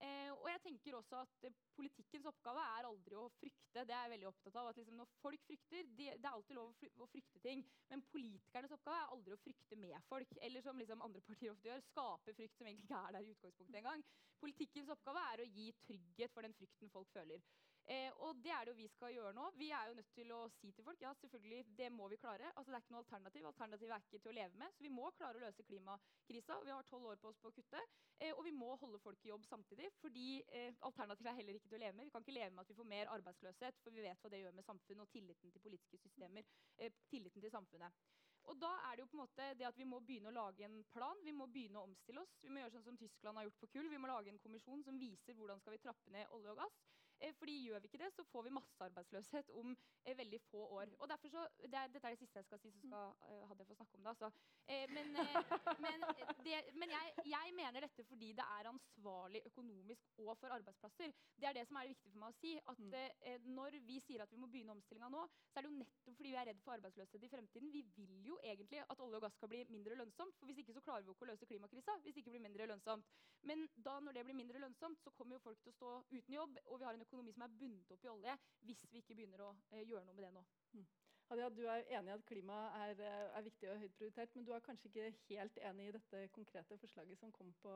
[0.00, 3.82] Eh, og jeg tenker også at eh, Politikkens oppgave er aldri å frykte.
[3.84, 4.70] Det er jeg veldig opptatt av.
[4.70, 7.64] at liksom, Når folk frykter, de, Det er alltid lov å, frykte ting.
[7.90, 10.32] Men politikernes oppgave er aldri å frykte med folk.
[10.40, 13.34] Eller som liksom andre partier ofte gjør, skape frykt som egentlig ikke er der i
[13.34, 14.04] utgangspunktet engang.
[14.40, 17.44] Politikkens oppgave er å gi trygghet for den frykten folk føler.
[17.90, 19.48] Eh, og det er det jo vi skal gjøre nå.
[19.58, 22.52] Vi er jo nødt til å si til folk ja, selvfølgelig, det må vi klare.
[22.52, 23.48] Altså, det er ikke noe alternativ.
[23.50, 24.76] Alternativet er ikke til å leve med.
[24.76, 26.60] Så vi må klare å løse klimakrisa.
[26.68, 27.82] Vi har tolv år på oss på å kutte.
[28.20, 31.72] Eh, og vi må holde folk i jobb samtidig, fordi eh, alternativet er heller ikke
[31.72, 32.06] til å leve med.
[32.06, 34.42] Vi kan ikke leve med at vi får mer arbeidsløshet, for vi vet hva det
[34.44, 36.46] gjør med samfunnet og tilliten til politiske systemer.
[36.78, 38.06] Eh, tilliten til samfunnet.
[38.48, 40.64] Og da er det jo på en måte det at vi må begynne å lage
[40.66, 41.18] en plan.
[41.26, 42.38] Vi må begynne å omstille oss.
[42.42, 43.90] Vi må gjøre sånn som Tyskland har gjort på kull.
[43.90, 46.80] Vi må lage en kommisjon som viser hvordan skal vi trappe ned olje og gass.
[47.20, 50.94] Eh, fordi gjør vi ikke det, så får vi massearbeidsløshet om eh, veldig få år.
[50.98, 53.64] Og derfor så, det er, Dette er det siste jeg skal si, så skal hadde
[53.64, 54.10] jeg fått snakke om det.
[54.14, 54.30] Altså.
[54.70, 55.36] Eh, men, eh,
[55.84, 56.04] men,
[56.46, 61.14] det, men jeg, jeg, mener dette fordi det er ansvarlig økonomisk og for arbeidsplasser.
[61.36, 62.52] Det er det som er det viktige for meg å si.
[62.72, 62.94] at mm.
[62.94, 66.20] eh, Når vi sier at vi må begynne omstillinga nå, så er det jo nettopp
[66.20, 67.72] fordi vi er redd for arbeidsløshet i fremtiden.
[67.74, 70.38] Vi vil jo egentlig at olje og gass skal bli mindre lønnsomt.
[70.38, 71.98] for Hvis ikke så klarer vi ikke å løse klimakrisa.
[72.04, 73.10] hvis det ikke blir mindre lønnsomt.
[73.48, 76.34] Men da når det blir mindre lønnsomt, så kommer jo folk til å stå uten
[76.34, 76.58] jobb.
[76.66, 79.44] og vi har en økonomi som er bundet opp i olje, hvis vi ikke begynner
[79.48, 80.44] å eh, gjøre noe med det nå.
[80.78, 80.86] Mm.
[81.30, 84.46] Hadia, du er enig i at klima er, eh, er, viktig og høyt prioritert, men
[84.46, 87.74] du er kanskje ikke helt enig i dette konkrete forslaget som kom på,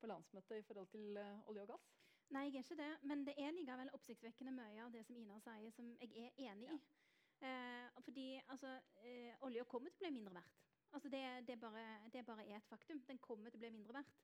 [0.00, 1.86] på landsmøtet i forhold til uh, olje og gass?
[2.34, 2.90] Nei, jeg er ikke det.
[3.06, 6.66] Men det er likevel oppsiktsvekkende mye av det som Ina sier, som jeg er enig
[6.66, 6.72] i.
[6.72, 6.78] Ja.
[7.44, 10.60] Eh, fordi altså, eh, olja kommer til å bli mindre verdt.
[10.94, 13.02] Altså, det, det, bare, det bare er et faktum.
[13.08, 14.14] Den kommer til å bli mindre verdt.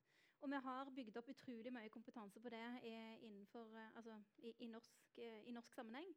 [0.41, 2.63] Og vi har bygd opp utrolig mye kompetanse på det
[3.21, 6.09] innenfor, eh, altså, i, i, norsk, eh, i, norsk, sammenheng.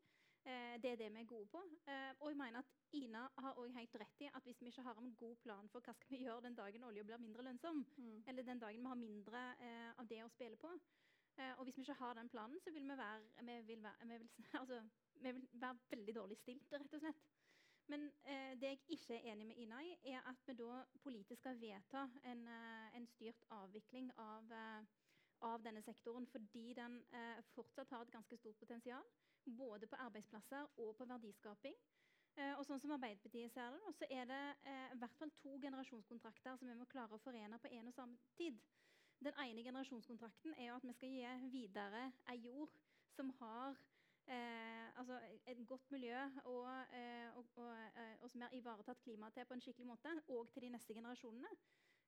[0.44, 1.60] Eh, det er det vi er gode på.
[2.20, 4.98] og jeg mener at Ina har også helt rett i at hvis vi ikke har
[5.00, 8.24] en god plan for hva skal vi gjøre den dagen olja blir mindre lønnsom, mm.
[8.28, 9.44] eller den dagen vi har mindre
[9.98, 10.72] av det å spille på,
[11.58, 14.18] og hvis vi ikke har den planen, så vil vi være, vi vil være, vi
[14.18, 14.28] vil,
[14.60, 14.82] altså,
[15.14, 17.34] vi vil være veldig dårlig stilt, rett og slett.
[17.92, 21.40] Men eh, det jeg ikke er enig med Ina i, er at vi da politisk
[21.40, 24.87] skal vedta en, eh, en styrt avvikling av, eh,
[25.40, 29.05] av, denne sektoren, fordi den eh, fortsatt har et ganske stort potensial.
[29.44, 31.77] Både på arbeidsplasser og på verdiskaping.
[32.35, 35.53] Eh, og sånn som Arbeiderpartiet ser det, så er det eh, i hvert fall to
[35.62, 38.57] generasjonskontrakter som vi må klare å forene på en og samme tid.
[39.23, 42.73] Den ene generasjonskontrakten er at vi skal gi videre ei jord
[43.14, 43.79] som har
[44.26, 49.34] eh, altså et godt miljø og, eh, og, og, eh, og, som har ivaretatt klimaet
[49.34, 51.52] til på en skikkelig måte, og til de neste generasjonene.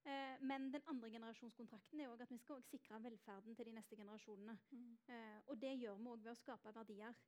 [0.06, 4.58] Eh, men den andre generasjonskontrakten er at vi skal sikre velferden til de neste generasjonene.
[4.70, 4.98] Mm.
[5.08, 7.18] Eh, og det gjør vi òg ved å skape verdier.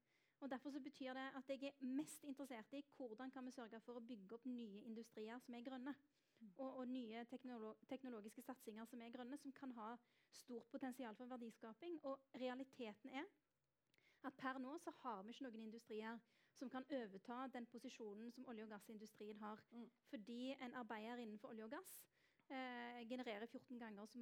[0.40, 3.80] Og Derfor så betyr det at jeg er mest interessert i hvordan kan vi sørge
[3.80, 5.94] for å bygge opp nye industrier som er grønne.
[6.38, 6.52] Mm.
[6.58, 9.96] Og, og, nye teknolo teknologiske satsinger som er grønne, som kan ha
[10.30, 11.98] stort potensial for verdiskaping.
[12.06, 13.26] Og realiteten er
[14.24, 16.18] at per nå så har vi ikke noen industrier
[16.58, 19.60] som kan overta den posisjonen som olje- og gassindustrien har.
[19.70, 19.90] Mm.
[20.10, 21.92] Fordi en arbeider innenfor olje og gass
[22.50, 24.18] eh, genererer 14 ganger så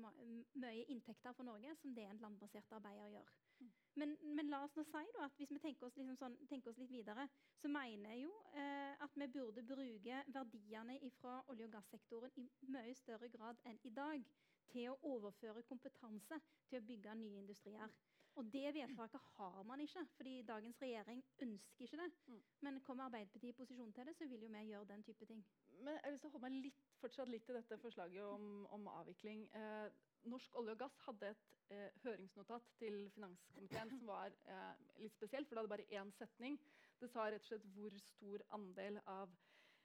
[0.54, 3.32] mye inntekter for Norge som det en landbasert arbeider gjør.
[3.60, 3.70] Mm.
[3.94, 6.70] Men, men, la oss nå si da, at hvis vi tenker oss, liksom sånn, tenker
[6.70, 11.70] oss litt videre, så mener jeg jo eh, at vi burde bruke verdiene fra olje-
[11.70, 14.26] og gassektoren i mye større grad enn i dag
[14.72, 17.88] til å overføre kompetanse til å bygge nye industrier.
[18.36, 22.08] Og det vedtaket har man ikke, fordi dagens regjering ønsker ikke det.
[22.26, 22.40] Mm.
[22.60, 25.44] Men kommer Arbeiderpartiet i posisjon til det, så vil jo vi gjøre den type ting.
[25.80, 29.46] Men jeg vil holde meg litt, fortsatt litt til dette forslaget om, om avvikling.
[29.56, 29.88] Eh,
[30.28, 35.48] Norsk olje og gass hadde et eh, høringsnotat til finanskomiteen som var eh, litt spesielt,
[35.48, 36.58] for det hadde bare én setning.
[37.00, 39.32] Det sa rett og slett hvor stor andel av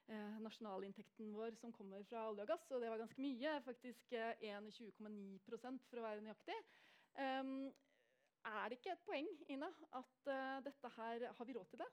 [0.07, 2.67] eh, nasjonalinntekten vår som kommer fra olje og gass.
[2.71, 6.59] Og det var ganske mye, faktisk 21,9 for å være nøyaktig.
[7.19, 7.71] Um,
[8.45, 11.89] er det ikke et poeng Ina, at uh, dette her, har vi råd til det?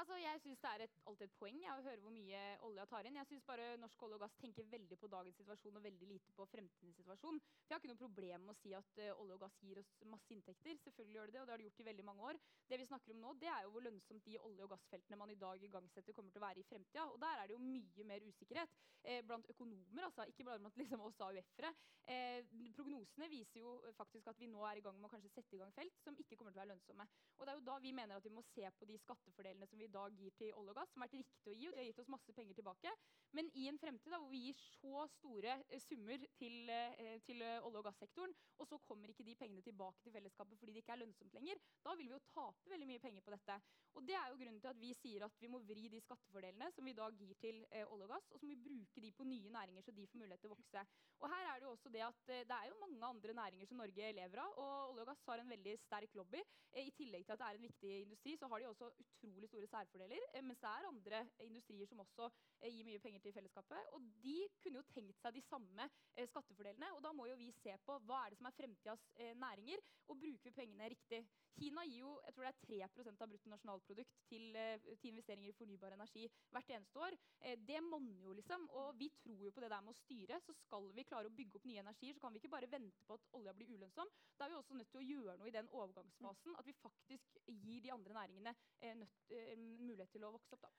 [0.00, 3.06] Altså, jeg synes Det er et, alltid et poeng å høre hvor mye olja tar
[3.06, 3.18] inn.
[3.20, 6.32] Jeg synes bare Norsk olje og gass tenker veldig på dagens situasjon og veldig lite
[6.36, 7.40] på fremtidens situasjon.
[7.42, 9.80] For Jeg har ikke noe problem med å si at uh, olje og gass gir
[9.82, 10.80] oss masse inntekter.
[10.86, 12.40] Selvfølgelig gjør det det, og det har det gjort i veldig mange år.
[12.72, 15.34] Det vi snakker om nå, det er jo hvor lønnsomt de olje- og gassfeltene man
[15.34, 17.06] i dag igangsetter, kommer til å være i fremtida.
[17.12, 21.04] Og der er det jo mye mer usikkerhet eh, blant økonomer, altså, ikke blant liksom,
[21.04, 21.74] oss AUF-ere.
[22.10, 25.56] Eh, prognosene viser jo faktisk at vi nå er i gang med å kanskje sette
[25.56, 27.06] i gang felt som ikke kommer til å være lønnsomme.
[27.38, 29.78] Og det er jo da vi mener at vi må se på de skattefordelene som
[29.78, 31.76] vi i dag gir til olje og gass, som har vært riktig å gi, og
[31.76, 32.94] de har gitt oss masse penger tilbake.
[33.36, 37.42] Men i en fremtid da, hvor vi gir så store eh, summer til, eh, til
[37.42, 40.84] eh, olje- og gassektoren, og så kommer ikke de pengene tilbake til fellesskapet fordi det
[40.84, 43.58] ikke er lønnsomt lenger, da vil vi jo tape veldig mye penger på dette.
[43.98, 46.70] Og det er jo grunnen til at vi sier at vi må vri de skattefordelene
[46.72, 49.04] som vi i dag gir til eh, olje og gass, og så må vi bruke
[49.04, 50.84] de på nye næringer så de får mulighet til å vokse.
[51.22, 53.68] Og her er det jo også det at eh, det er jo mange andre næringer
[53.68, 56.40] som Norge lever av, og olje og gass har en veldig sterk lobby.
[56.72, 59.50] Eh, I tillegg til at det er en viktig industri, så har de også utrolig
[59.52, 62.28] store særfordeler, eh, mens det er andre industrier som også
[62.60, 63.92] eh, gir mye penger til fellesskapet.
[63.96, 66.92] Og de kunne jo tenkt seg de samme eh, skattefordelene.
[66.96, 69.06] Og da må jo vi se på hva er det som er fremtidas
[69.38, 69.80] næringer,
[70.10, 71.22] og bruker vi pengene riktig.
[71.52, 74.56] Kina gir jo jeg tror det er 3 av bruttonasjonalprodukt til,
[75.00, 77.16] til investeringer i fornybar energi hvert eneste år.
[77.60, 78.64] Det monner jo, liksom.
[78.80, 80.40] Og vi tror jo på det der med å styre.
[80.44, 83.06] Så skal vi klare å bygge opp nye energier, så kan vi ikke bare vente
[83.06, 84.10] på at olja blir ulønnsom.
[84.38, 86.56] Da er vi også nødt til å gjøre noe i den overgangsfasen.
[86.58, 88.56] At vi faktisk gir de andre næringene
[89.02, 89.18] nødt,
[89.62, 90.68] mulighet til å vokse opp.
[90.68, 90.72] da.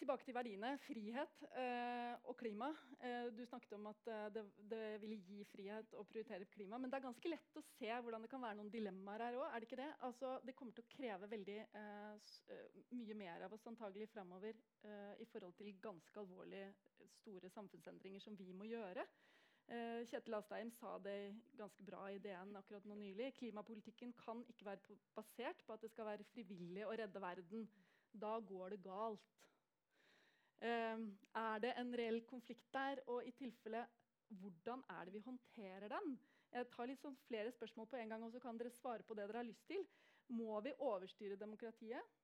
[0.00, 0.70] Tilbake til verdiene.
[0.80, 2.70] Frihet eh, og klima.
[3.04, 6.78] Eh, du snakket om at eh, det, det ville gi frihet å prioritere klima.
[6.80, 9.58] Men det er ganske lett å se hvordan det kan være noen dilemmaer her òg.
[9.66, 9.90] Det det?
[10.08, 14.56] Altså, det kommer til å kreve veldig eh, eh, mye mer av oss antagelig framover
[14.88, 16.72] eh, i forhold til ganske alvorlige,
[17.20, 19.04] store samfunnsendringer som vi må gjøre.
[19.70, 23.28] Eh, Kjetil Astheim sa det ganske bra i DN akkurat nå nylig.
[23.36, 27.68] Klimapolitikken kan ikke være basert på at det skal være frivillig å redde verden.
[28.10, 29.28] Da går det galt.
[30.58, 31.04] Eh,
[31.38, 33.84] er det en reell konflikt der, og i tilfelle
[34.40, 36.18] hvordan er det vi håndterer den?
[36.50, 39.14] Jeg tar litt sånn flere spørsmål på en gang, og så kan dere svare på
[39.14, 39.86] det dere har lyst til.
[40.34, 42.18] Må vi overstyre demokratiet?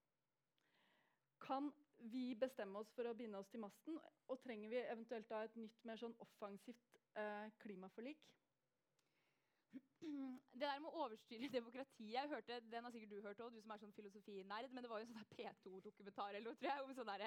[1.47, 1.71] Kan
[2.11, 4.03] vi bestemme oss for å binde oss til masten?
[4.27, 8.25] Og trenger vi eventuelt et nytt, mer sånn offensivt eh, klimaforlik?
[10.57, 13.61] Det der med å overstyre demokratiet jeg hørte, Den har sikkert du hørt òg, du
[13.63, 14.73] som er sånn filosofinerd.
[14.73, 16.85] Men det var jo en sånn P2-dokumentar eller noe, tror jeg.
[16.85, 17.25] om sånn der,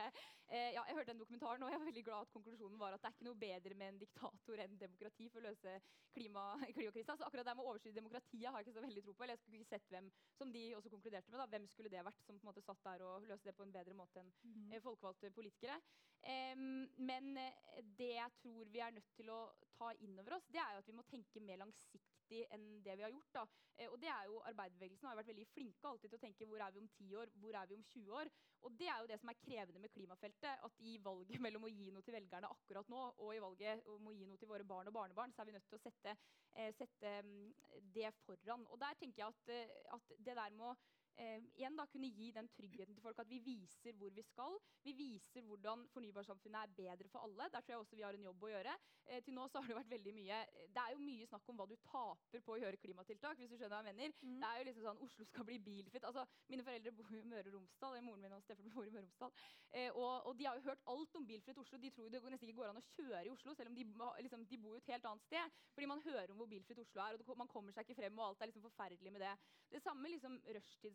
[0.47, 3.04] eh, ja, Jeg hørte den dokumentaren, og jeg var veldig glad at konklusjonen var at
[3.04, 5.75] det er ikke noe bedre med en diktator enn demokrati for å løse
[6.15, 7.17] klima, klimakrisa.
[7.17, 9.23] Så akkurat det med å overstyre demokratiet har jeg ikke så veldig tro på.
[9.25, 11.41] Eller jeg skulle ikke sett hvem som de også konkluderte med.
[11.41, 13.67] da, Hvem skulle det vært som på en måte satt der og løste det på
[13.67, 14.80] en bedre måte enn mm -hmm.
[14.82, 15.82] folkevalgte politikere.
[16.23, 20.48] Em, men eh, det jeg tror vi er nødt til å ta inn over oss,
[20.52, 23.32] det er jo at vi må tenke mer langsiktig enn det vi har gjort.
[23.34, 23.46] da.
[23.80, 26.48] Eh, og det er jo Arbeiderbevegelsen har jo vært veldig flinke alltid til å tenke
[26.50, 28.32] hvor er vi om 10 år, hvor er vi om 20 år.
[28.68, 30.65] Og det er jo det som er krevende med klimafeltet.
[30.68, 34.12] At i valget mellom å gi noe til velgerne akkurat nå, og i valget om
[34.12, 36.15] å gi noe til våre barn og barnebarn, så er vi nødt til å sette,
[36.54, 37.50] eh, sette mm,
[37.96, 38.68] det foran.
[38.70, 40.78] Og der tenker jeg at, eh, at det der med å
[41.17, 44.58] eh, igjen da kunne gi den tryggheten til folk at vi viser hvor vi skal.
[44.84, 47.50] Vi viser hvordan fornybarsamfunnet er bedre for alle.
[47.54, 48.76] Der tror jeg også vi har en jobb å gjøre.
[49.06, 50.38] Eh, til nå så har Det vært veldig mye
[50.74, 53.38] Det er jo mye snakk om hva du taper på å gjøre klimatiltak.
[53.38, 54.13] hvis du skjønner hva jeg mener.
[54.22, 54.39] Mm.
[54.41, 56.04] Det er jo liksom sånn Oslo skal bli bilfritt.
[56.04, 58.02] altså Mine foreldre bor i Møre og Romsdal.
[58.02, 59.32] Moren min og Steffen bor i Møre og Romsdal.
[59.72, 61.78] Eh, og, og de har jo hørt alt om bilfritt Oslo.
[61.78, 63.86] De tror jo det nesten ikke går an å kjøre i Oslo, selv om de,
[64.26, 65.58] liksom, de bor jo et helt annet sted.
[65.76, 68.19] Fordi man hører om hvor bilfritt Oslo er, og det, man kommer seg ikke frem,
[68.19, 69.34] og alt er liksom forferdelig med det.
[69.69, 70.39] Det samme liksom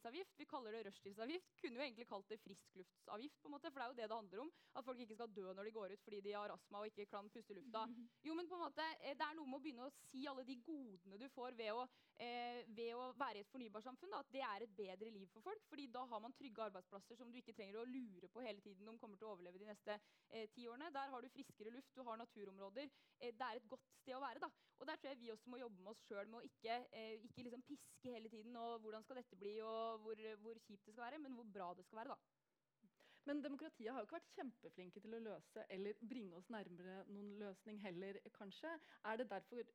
[0.04, 0.38] rushtidsavgift.
[0.38, 1.54] Vi kaller det rushtidsavgift.
[1.60, 4.16] Kunne jo egentlig kalt det friskluftsavgift, på en måte, for det er jo det det
[4.16, 4.52] handler om.
[4.74, 7.06] At folk ikke skal dø når de går ut fordi de har astma og ikke
[7.06, 7.84] kan puste lufta.
[8.26, 10.44] Jo, men på en måte, eh, det er noe med å begynne å si alle
[10.44, 11.86] de godene du får ved å,
[12.20, 14.12] eh, ved å være i et fornybarsamfunn.
[14.14, 15.62] Da, at det er et bedre liv for folk.
[15.68, 18.88] fordi da har man trygge arbeidsplasser som du ikke trenger å lure på hele tiden
[18.88, 19.98] om kommer til å overleve de neste
[20.30, 20.92] eh, ti årene.
[20.92, 22.90] Der har du friskere luft, du har naturområder.
[23.20, 24.40] Eh, det er et godt sted å være.
[24.40, 24.50] da.
[24.80, 27.14] Og der tror jeg vi også må jobbe med oss sjøl med å ikke, eh,
[27.28, 30.94] ikke liksom piske hele tiden og hvordan skal dette bli og hvor, hvor kjipt det
[30.94, 32.14] skal være, men hvor bra det skal være.
[32.14, 32.90] da.
[33.24, 37.32] Men demokratiet har jo ikke vært kjempeflinke til å løse eller bringe oss nærmere noen
[37.40, 38.74] løsning heller, kanskje.
[39.04, 39.70] Er det derfor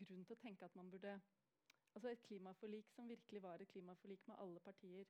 [0.00, 1.20] grunn til å tenke at man burde
[1.92, 5.04] Altså et klimaforlik som virkelig var et klimaforlik med alle partier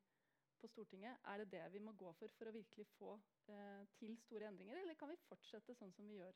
[0.58, 3.12] på Stortinget, er det det vi må gå for for å virkelig få
[3.46, 6.34] eh, til store endringer, eller kan vi fortsette sånn som vi gjør?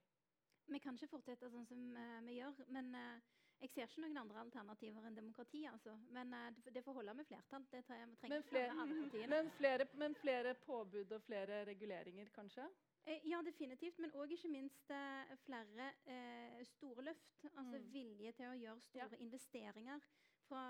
[0.67, 2.65] Vi kan ikke fortsette sånn som uh, vi gjør.
[2.75, 3.27] Men eh,
[3.61, 5.65] jeg ser ikke noen andre alternativer enn demokrati.
[5.67, 5.95] altså.
[6.11, 7.65] Men uh, det, får holde med flertall.
[7.73, 9.29] Det tre- trenger Men flere, alle partiene.
[9.33, 12.67] men, flere, men flere påbud og flere reguleringer, kanskje?
[13.07, 13.99] Eh, Ja, definitivt.
[13.99, 17.45] Men òg ikke minst eh, flere eh, store løft.
[17.57, 17.93] Altså Mm.
[17.93, 20.01] vilje til å gjøre store investeringer
[20.49, 20.63] fra,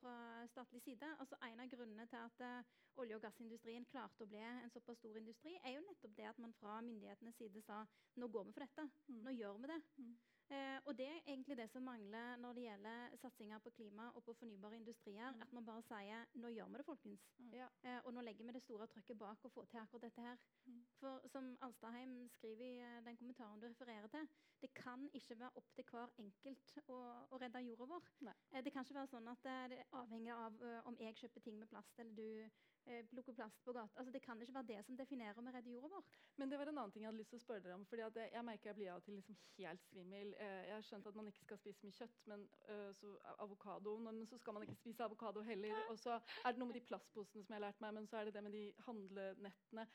[0.00, 1.06] fra statlig side.
[1.20, 2.62] Altså En av grunnene til at uh,
[2.96, 6.38] olje- og gassindustrien klarte å bli en såpass stor industri, er jo nettopp det at
[6.38, 7.84] man fra myndighetenes side sa
[8.16, 8.88] nå går vi for dette.
[9.08, 9.22] Mm.
[9.24, 9.80] Nå gjør vi det.
[9.98, 10.16] Mm.
[10.48, 14.24] Eh, og det er egentlig det som mangler når det gjelder satsinger på klima og
[14.24, 15.32] på fornybare industrier.
[15.34, 15.42] Mm.
[15.44, 17.26] At man bare sier nå gjør vi det, folkens.
[17.52, 17.68] Ja.
[17.82, 20.40] Eh, og nå legger vi det store trykket bak og får til akkurat dette her.
[20.64, 20.80] Mm.
[21.00, 24.28] For som Alstaheim skriver i eh, den kommentaren du refererer til,
[24.62, 26.98] det kan ikke være opp til hver enkelt å,
[27.30, 28.08] å redde jorda vår.
[28.24, 31.16] Eh, det kan ikke være sånn at eh, det er avhengig av uh, om jeg
[31.20, 32.64] kjøper ting med plast eller du
[33.10, 33.98] plukke plast på gata.
[33.98, 36.04] Altså, det kan ikke være det som definerer om vi redder jorda vår.
[36.36, 37.84] Men det var en annen ting jeg hadde lyst til å spørre dere om.
[37.86, 40.34] fordi jeg, jeg, merker jeg blir av og til liksom helt svimmel.
[40.38, 43.96] Eh, jeg har skjønt at man ikke skal spise mye kjøtt, men uh, så avokado.
[44.08, 45.84] Men så skal man ikke spise avokado heller.
[45.92, 48.20] Og så er det noe med de plastposene som jeg har lært meg, men så
[48.20, 49.88] er det det med de handlenettene.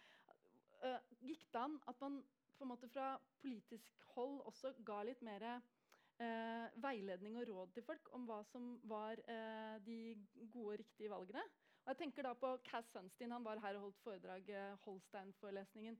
[1.23, 2.17] Gikk det an at man
[2.57, 5.45] på en måte fra politisk hold også ga litt mer
[6.83, 9.21] veiledning og råd til folk om hva som var
[9.87, 9.97] de
[10.51, 11.43] gode, riktige valgene?
[11.83, 15.97] Og jeg tenker da på Cass Sunstein, han var her og holdt foredrag, eh, Holstein-forelesningen.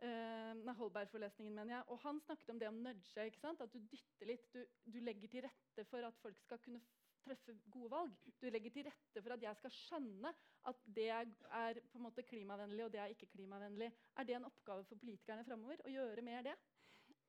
[0.00, 1.84] Uh, nei, Holberg-forelesningen, mener jeg.
[1.92, 3.24] Og han snakket om det om nudge.
[3.24, 3.60] ikke sant?
[3.60, 4.46] At du dytter litt.
[4.54, 4.62] Du,
[4.94, 6.80] du legger til rette for at folk skal kunne
[7.20, 8.14] treffe gode valg.
[8.40, 10.32] Du legger til rette for at jeg skal skjønne
[10.72, 13.90] at det er på en måte klimavennlig, og det er ikke klimavennlig.
[14.16, 16.56] Er det en oppgave for politikerne framover å gjøre mer det?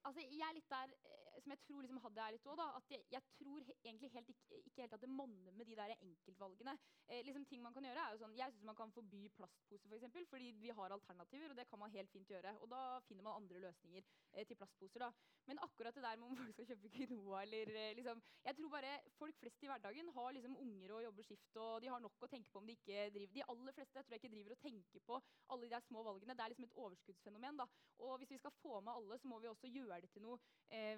[0.07, 0.95] Altså, jeg er litt der
[1.39, 4.31] som jeg tror liksom hadde er litt òg, at jeg, jeg tror he egentlig helt
[4.33, 6.75] ikke, ikke, helt at det monner med de der enkeltvalgene.
[7.07, 9.87] Eh, liksom ting man kan gjøre er jo sånn, Jeg syns man kan forby plastpose,
[9.87, 11.51] for eksempel, fordi vi har alternativer.
[11.51, 14.55] og det kan man helt fint gjøre, og Da finner man andre løsninger eh, til
[14.55, 14.99] plastposer.
[14.99, 15.11] da.
[15.47, 18.69] Men akkurat det der med om folk skal kjøpe quinoa eller eh, liksom, jeg tror
[18.69, 22.23] bare Folk flest i hverdagen har liksom unger og jobber skift, og de har nok
[22.23, 23.33] å tenke på om de ikke driver.
[23.33, 25.19] De aller fleste jeg tror jeg ikke driver og tenker på
[25.53, 26.35] alle de der små valgene.
[26.37, 27.57] Det er liksom et overskuddsfenomen.
[27.61, 27.67] da.
[28.05, 30.39] Og hvis vi skal få med alle, så må vi også gjøre det til noe
[30.69, 30.97] eh,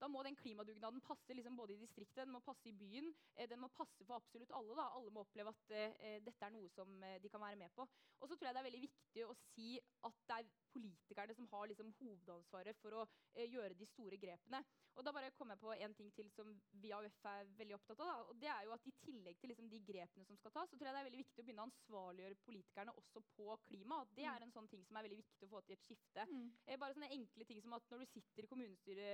[0.00, 3.12] da må den klimadugnaden passe liksom både i distriktet, den må passe i byen.
[3.36, 4.76] Eh, den må passe for absolutt alle.
[4.76, 4.88] Da.
[4.98, 7.86] Alle må oppleve at eh, dette er noe som eh, de kan være med på.
[8.20, 9.74] Og så tror jeg det er veldig viktig å si
[10.08, 13.04] at det er politikerne som har liksom, hovedansvaret for å
[13.34, 14.62] eh, gjøre de store grepene.
[14.96, 18.00] Og da bare kom jeg på en ting til som vi AUF er veldig opptatt
[18.00, 18.08] av.
[18.08, 18.16] Da.
[18.30, 20.76] og det er jo at I tillegg til liksom, de grepene som skal tas, så
[20.76, 24.00] tror jeg det er veldig viktig å begynne å ansvarliggjøre politikerne også på klima.
[24.16, 24.46] Det er mm.
[24.46, 26.26] en sånn ting som er veldig viktig å få til et skifte.
[26.30, 26.46] Mm.
[26.64, 29.10] Eh, bare sånne enkle ting som at Når du sitter i kommunestyre,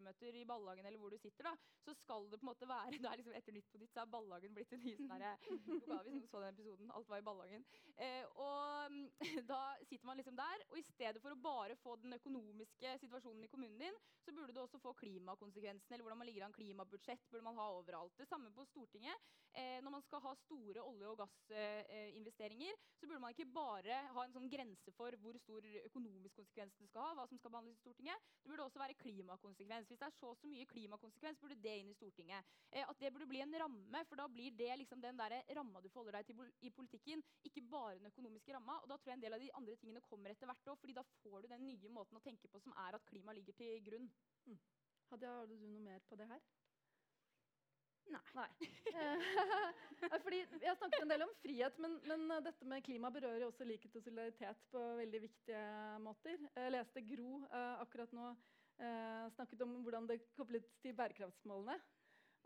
[0.00, 3.00] kommunestyremøter i ballagen eller hvor du sitter, da, så skal det på en måte være
[3.04, 5.24] da liksom Etter Nytt på Nytt så er ballagen blitt en ny sånn
[5.68, 6.92] lokal, Hvis noen så den episoden.
[6.94, 7.64] Alt var i ballagen.
[7.96, 9.08] Eh, og mm,
[9.52, 13.46] da sitter man liksom der, og i stedet for å bare få den økonomiske situasjonen
[13.46, 17.28] i kommunen din, så burde du også få klimakonsekvensene, eller hvordan man ligger an klimabudsjett,
[17.30, 18.16] burde man ha overalt.
[18.18, 19.30] Det samme på Stortinget.
[19.58, 23.96] Eh, når man skal ha store olje- og gassinvesteringer, eh, så burde man ikke bare
[24.14, 27.50] ha en sånn grense for hvor stor økonomisk konsekvens det skal ha, hva som skal
[27.54, 28.28] behandles i Stortinget.
[28.44, 29.89] Det burde også være klimakonsekvens.
[29.90, 32.50] Hvis det er så så mye klimakonsekvens, burde det inn i Stortinget.
[32.70, 35.82] Eh, at det burde bli en ramme, for da blir det liksom den der ramma
[35.82, 38.78] du forholder deg til i politikken, ikke bare den økonomiske ramma.
[38.84, 40.94] Og da tror jeg en del av de andre tingene kommer etter hvert òg, fordi
[41.00, 43.82] da får du den nye måten å tenke på som er at klima ligger til
[43.90, 44.06] grunn.
[44.46, 44.60] Mm.
[45.10, 46.46] Hadia, har du noe mer på det her?
[48.10, 48.20] Nei.
[48.34, 48.48] Nei.
[50.24, 53.66] Fordi Vi har snakket en del om frihet, men, men, dette med klima berører også
[53.66, 55.66] likhet og solidaritet på veldig viktige
[56.02, 56.38] måter.
[56.56, 58.32] Jeg leste Gro uh, akkurat nå
[59.34, 61.76] snakket om hvordan det koblet til bærekraftsmålene.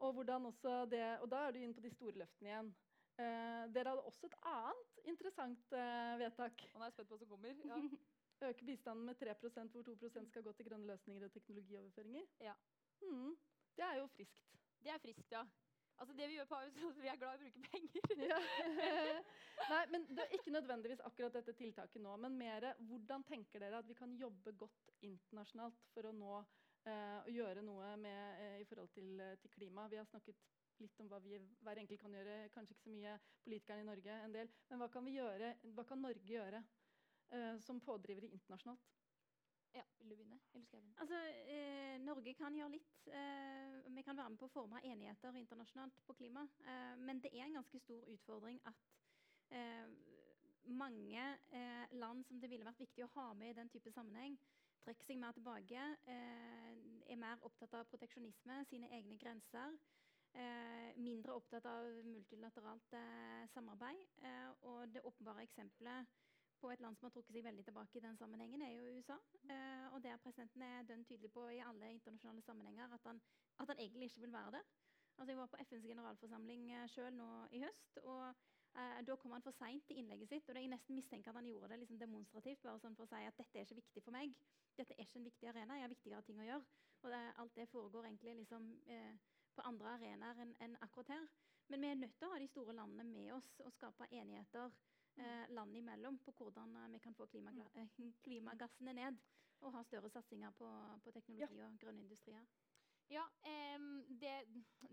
[0.03, 2.73] Og, også det, og da er du inne på de store løftene igjen.
[3.15, 5.77] Eh, dere hadde også et annet interessant
[6.19, 6.65] vedtak.
[6.73, 7.61] Og nå er jeg spent på hva som kommer.
[7.71, 7.79] Ja.
[8.49, 12.27] Øke bistanden med 3% hvor 2% skal gå til grønne løsninger og teknologioverføringer.
[12.41, 12.55] Ja.
[13.03, 13.37] Mm.
[13.77, 14.59] Det er jo friskt.
[14.83, 15.45] Det er friskt, ja.
[16.01, 18.15] Altså det Vi gjør på Ahus, vi er glad i å bruke penger.
[18.31, 18.39] ja.
[19.73, 23.81] Nei, men Det er ikke nødvendigvis akkurat dette tiltaket nå, men mer hvordan tenker dere
[23.81, 28.59] at vi kan jobbe godt internasjonalt for å nå eh, å gjøre noe med, eh,
[28.65, 29.87] i forhold til, eh, til, klima?
[29.93, 30.43] Vi har snakket
[30.83, 34.19] litt om hva vi hver enkelt kan gjøre, kanskje ikke så mye politikerne i Norge,
[34.27, 34.51] en del.
[34.71, 36.65] Men hva kan, gjøre, hva kan Norge gjøre
[37.31, 38.91] eh, som pådrivere internasjonalt?
[39.75, 40.39] Ja, Vil du begynne?
[40.55, 41.01] Eller skal jeg begynne?
[41.01, 41.19] Altså,
[41.53, 43.07] eh, Norge kan gjøre litt.
[43.07, 46.45] Eh, vi kan være med på å forme enigheter internasjonalt på klima.
[46.61, 48.85] Eh, men det er en ganske stor utfordring at
[49.51, 49.89] eh,
[50.67, 54.39] mange eh, land som det ville vært viktig å ha med i den type sammenheng,
[54.85, 55.89] trekker seg mer tilbake.
[56.07, 56.71] Eh,
[57.11, 59.79] er mer opptatt av proteksjonisme, sine egne grenser.
[60.97, 62.95] mindre opptatt av multilateralt
[63.53, 64.01] samarbeid.
[64.63, 66.07] og det åpenbare eksempelet
[66.61, 69.17] på et land som har trukket seg veldig tilbake i den sammenhengen, er jo USA.
[69.51, 73.21] Eh, og der presidenten er dønn tydelig på i alle internasjonale sammenhenger at han,
[73.59, 74.73] at han, egentlig ikke vil være der.
[75.19, 78.01] Altså, jeg var på FNs generalforsamling eh, sjøl nå i høst.
[78.03, 80.49] og eh, Da kom han for seint til innlegget sitt.
[80.49, 82.63] og Jeg nesten mistenker at han gjorde det liksom demonstrativt.
[82.63, 84.35] bare sånn for å si at dette er ikke viktig for meg.
[84.79, 85.79] Dette er ikke en viktig arena.
[85.79, 86.65] Jeg har viktigere ting å gjøre.
[87.05, 88.71] Og det, alt det foregår egentlig liksom,
[89.55, 91.27] på andre arenaer enn en akkurat her.
[91.69, 94.73] Men vi er nødt til å ha de store landene med oss og skape enigheter
[95.17, 97.27] eh, land imellom på hvordan eh, vi kan få
[98.25, 99.19] klimagassene ned
[99.61, 100.69] og ha større satsinger på,
[101.05, 101.67] på teknologi ja.
[101.67, 102.45] og grønne industrier.
[103.13, 104.14] Ja, em,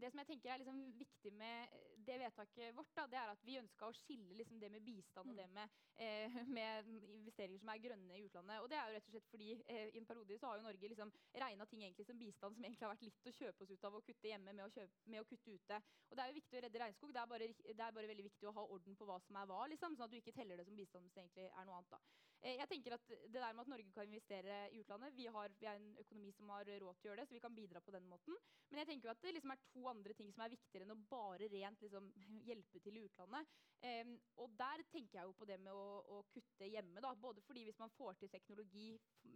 [0.02, 3.32] det, som jeg tenker er liksom viktig med eh, det vedtaket vårt, da, det er
[3.32, 5.38] at vi ønska å skille liksom det med bistand og Mm.
[5.38, 6.88] det med, eh, med
[7.20, 8.62] investeringer som er grønne i utlandet.
[8.62, 10.66] Og det er jo rett og slett fordi eh, i en periode så har jo
[10.66, 11.14] Norge liksom
[11.46, 13.96] regna ting egentlig som bistand som egentlig har vært litt å kjøpe oss ut av
[13.96, 15.82] å kutte hjemme med å, kjøpe, med å kutte ute.
[16.10, 17.14] Og det er jo viktig å redde regnskog.
[17.14, 19.48] Det er, bare, det er bare veldig viktig å ha orden på hva som er
[19.52, 21.78] hva, liksom, sånn at du ikke teller det som bistand hvis det egentlig er noe
[21.80, 21.94] annet.
[21.94, 22.02] da.
[22.42, 25.50] Eh, Jeg tenker at Det der med at Norge kan investere i utlandet Vi, har,
[25.60, 27.82] vi er en økonomi som har råd til å gjøre det, så vi kan bidra
[27.86, 28.38] på den måten.
[28.70, 31.02] Men jeg tenker at det liksom er to andre ting som er viktigere enn å
[31.12, 32.10] bare rent liksom,
[32.48, 33.60] hjelpe til i utlandet.
[33.82, 34.14] Um,
[34.44, 35.86] og der tenker jeg jo på det med å,
[36.16, 37.02] å kutte hjemme.
[37.02, 38.90] da, Både fordi hvis man får til teknologi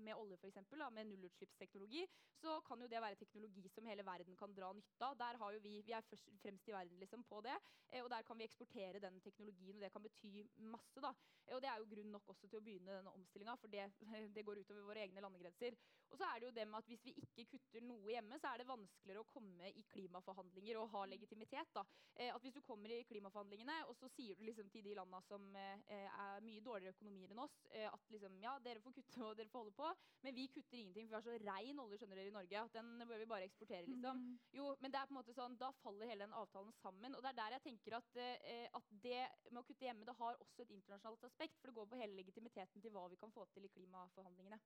[0.06, 2.06] med olje, for eksempel, med nullutslippsteknologi,
[2.42, 5.18] så kan jo det være teknologi som hele verden kan dra nytte av.
[5.20, 7.56] Der har jo vi, vi er først, fremst i verden liksom, på det,
[7.92, 11.02] eh, og der kan vi eksportere den teknologien, og det kan bety masse.
[11.02, 11.14] da.
[11.46, 13.86] Eh, Og det er jo grunn nok også til å begynne denne omstillinga, for det,
[14.36, 15.78] det går utover våre egne landegrenser.
[16.12, 18.52] Og så er det jo det med at hvis vi ikke kutter noe hjemme, så
[18.52, 21.72] er det vanskeligere å komme i klimaforhandlinger og ha legitimitet.
[21.76, 21.84] da.
[22.16, 25.22] Eh, at hvis du kommer i klimaforhandlingene, og så sier du liksom til de landa
[25.28, 29.24] som eh, er mye dårligere økonomier enn oss, eh, at liksom, ja, dere får kutte
[29.26, 29.92] og dere får holde på,
[30.26, 32.78] men vi kutter ingenting, for vi har så rein olje skjønner dere, i Norge, at
[32.78, 33.86] den bør vi bare eksportere.
[33.90, 34.22] liksom.
[34.22, 34.40] Mm.
[34.56, 37.16] Jo, men det er på en måte sånn, da faller hele den avtalen sammen.
[37.18, 39.22] Og det er der jeg tenker at, eh, at det
[39.52, 41.60] med å kutte hjemme det har også et internasjonalt aspekt.
[41.60, 44.60] For det går på hele legitimiteten til hva vi kan få til i klimaforhandlingene.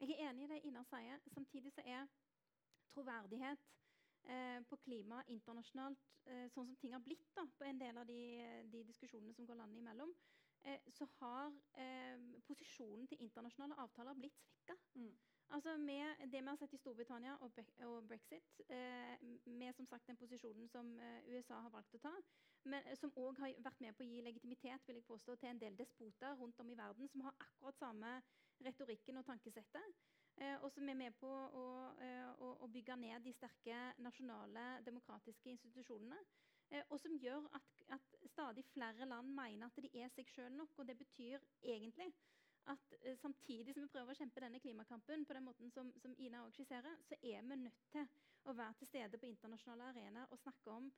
[0.00, 1.22] Jeg er enig i det Inar sier.
[1.30, 2.08] Samtidig så er
[2.90, 3.66] troverdighet
[4.26, 8.08] eh, på klima internasjonalt, eh, sånn som ting har blitt da, på en del av
[8.08, 8.20] de,
[8.72, 10.14] de diskusjonene som går landene imellom,
[10.66, 14.78] eh, så har eh, posisjonen til internasjonale avtaler blitt svekka.
[14.98, 15.14] Mm.
[15.48, 20.06] Altså med det vi har sett i Storbritannia og, og brexit, eh, med som sagt
[20.06, 22.14] den posisjonen som eh, USA har valgt å ta,
[22.64, 25.50] men eh, som òg har vært med på å gi legitimitet vil jeg påstå, til
[25.50, 28.14] en del despoter rundt om i verden som har akkurat samme
[28.64, 30.00] retorikken og tankesettet.
[30.40, 31.66] Eh, og som er med på å,
[32.00, 36.18] eh, å, å bygge ned de sterke nasjonale demokratiske institusjonene.
[36.72, 40.54] Eh, og som gjør at, at stadig flere land mener at de er seg sjøl
[40.56, 40.78] nok.
[40.78, 42.08] Og det betyr egentlig
[42.70, 46.14] at eh, samtidig som vi prøver å kjempe denne klimakampen på den måten som, som
[46.18, 48.06] Ina også skisserer, så er vi nødt til
[48.46, 50.92] å være til stede på internasjonale arenaer og snakke om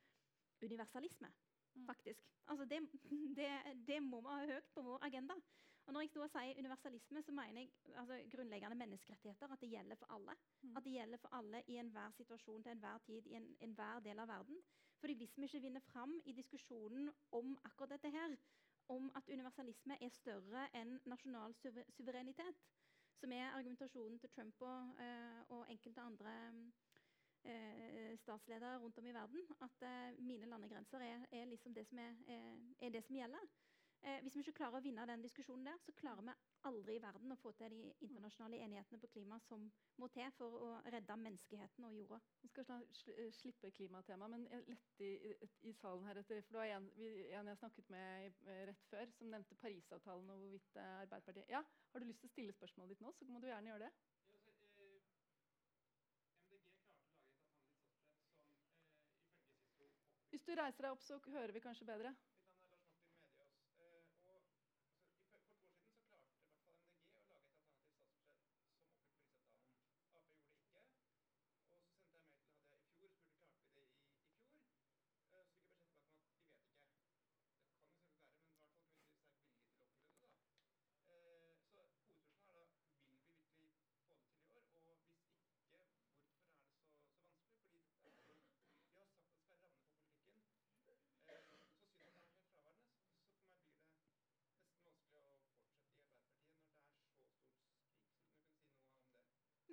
[0.63, 1.33] universalisme.
[1.75, 1.87] Mm.
[1.87, 2.21] faktisk.
[2.47, 2.81] Altså det,
[3.39, 3.51] det,
[3.87, 5.35] det må vi ha høyt på vår agenda.
[5.87, 9.53] Og når jeg står og sier universalisme, så mener jeg altså, grunnleggende menneskerettigheter.
[9.53, 10.37] At det gjelder for alle.
[10.63, 10.77] Mm.
[10.77, 14.19] At det gjelder for alle i enhver situasjon til enhver tid i en, enhver del
[14.19, 14.63] av verden.
[15.01, 18.37] Fordi hvis vi ikke vinner fram i diskusjonen om akkurat dette her,
[18.89, 21.55] om at universalisme er større enn nasjonal
[21.97, 22.65] suverenitet,
[23.21, 26.35] som er argumentasjonen til Trump og, uh, og enkelte andre
[27.45, 31.99] uh, statsledere rundt om i verden, at uh, mine landegrenser er, er liksom det som,
[31.99, 32.19] er,
[32.81, 33.49] er, det som gjelder.
[34.05, 36.33] Eh, hvis vi ikke klarer å vinne den diskusjonen der, så klarer vi
[36.69, 39.63] aldri i verden å få til de internasjonale enighetene på klima som
[39.97, 42.19] må til for å redde menneskeheten og jorda.
[42.43, 45.33] Vi skal eh, slippe klimatema, men jeg lette i,
[45.71, 46.91] i, salen her etter For det var en,
[47.39, 51.65] en jeg snakket med eh, rett før, som nevnte Parisavtalen og hvorvidt eh, Arbeiderpartiet Ja,
[51.95, 53.93] har du lyst til å stille spørsmålet ditt nå, så må du gjerne gjøre det.
[60.29, 62.13] Hvis du reiser deg opp, så hører vi kanskje bedre.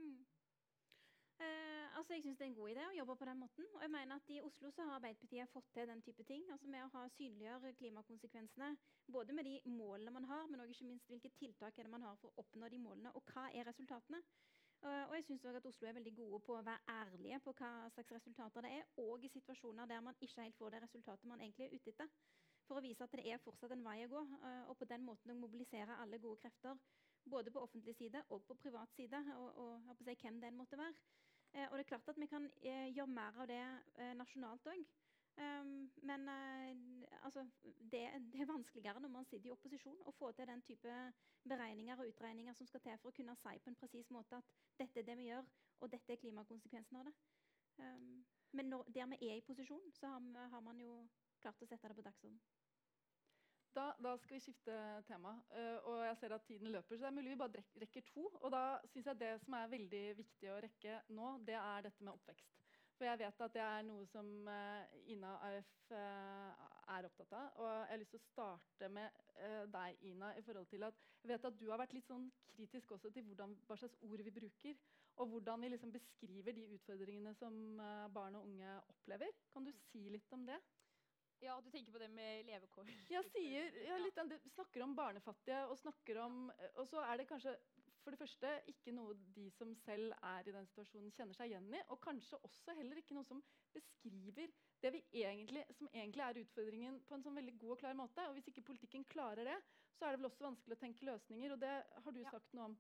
[0.02, 0.26] Mm.
[1.42, 3.66] Eh, altså jeg synes Det er en god idé å jobbe på den måten.
[3.76, 6.44] og jeg mener at I Oslo så har Arbeiderpartiet fått til den type ting.
[6.52, 8.78] altså Med å ha synliggjøre klimakonsekvensene.
[9.12, 12.02] Både med de målene man har, men også ikke minst hvilke tiltak er det man
[12.02, 13.16] har for å oppnå de målene.
[13.16, 14.22] Og hva er resultatene.
[14.84, 17.90] Eh, og jeg også at Oslo er veldig gode på å være ærlige på hva
[17.90, 18.86] slags resultater det er.
[18.98, 22.08] Og i situasjoner der man ikke helt får det resultatet man egentlig er ute etter.
[22.68, 24.22] For å vise at det er fortsatt en vei å gå.
[24.46, 26.78] eh, og på den måten å mobilisere alle gode krefter
[27.30, 30.78] både på offentlig side og på privat side, og, og å si, hvem den måtte
[30.78, 30.94] være.
[31.54, 33.64] Eh, og det er klart at vi kan eh, gjøre mer av det
[33.98, 34.84] eh, nasjonalt òg.
[35.42, 36.76] Um, men uh,
[37.24, 37.46] altså,
[37.92, 38.02] det,
[38.34, 40.96] det er vanskeligere når man sitter i opposisjon, å få til den type
[41.48, 44.52] beregninger og utregninger som skal til for å kunne si på en presis måte at
[44.80, 45.48] dette er det vi gjør,
[45.80, 47.16] og dette er klimakonsekvensen av det.
[47.80, 51.00] Um, men når, der vi er i posisjon, så har, har man jo
[51.40, 52.44] klart å sette det på dagsordenen.
[53.72, 54.74] Da, da skal vi skifte
[55.08, 55.32] tema.
[55.56, 58.26] Uh, og jeg ser at tiden løper, så det er mulig vi bare rekker to.
[58.42, 62.04] Og da syns jeg det som er veldig viktig å rekke nå, det er dette
[62.04, 62.58] med oppvekst.
[62.98, 66.68] For jeg vet at det er noe som uh, Ina AF uh,
[66.98, 67.56] er opptatt av.
[67.64, 69.24] Og jeg har lyst til å starte med
[69.74, 70.36] deg, Ina.
[70.38, 73.24] i forhold til at Jeg vet at du har vært litt sånn kritisk også til
[73.26, 74.84] hvordan, hva slags ord vi bruker.
[75.24, 77.56] Og hvordan vi liksom beskriver de utfordringene som
[78.14, 79.34] barn og unge opplever.
[79.54, 80.60] Kan du si litt om det?
[81.42, 82.90] Ja, du tenker på det med levekår?
[83.10, 84.20] Jeg sier, ja, litt,
[84.54, 86.44] snakker om barnefattige, og snakker om
[86.78, 87.56] Og så er det kanskje
[88.02, 91.68] for det første ikke noe de som selv er i den situasjonen, kjenner seg igjen
[91.74, 91.82] i.
[91.94, 93.44] Og kanskje også heller ikke noe som
[93.76, 94.50] beskriver
[94.82, 98.26] det vi egentlig, som egentlig er utfordringen på en sånn veldig god og klar måte.
[98.30, 99.60] Og hvis ikke politikken klarer det,
[100.00, 101.54] så er det vel også vanskelig å tenke løsninger.
[101.54, 101.76] Og det
[102.06, 102.34] har du ja.
[102.34, 102.80] sagt noe om.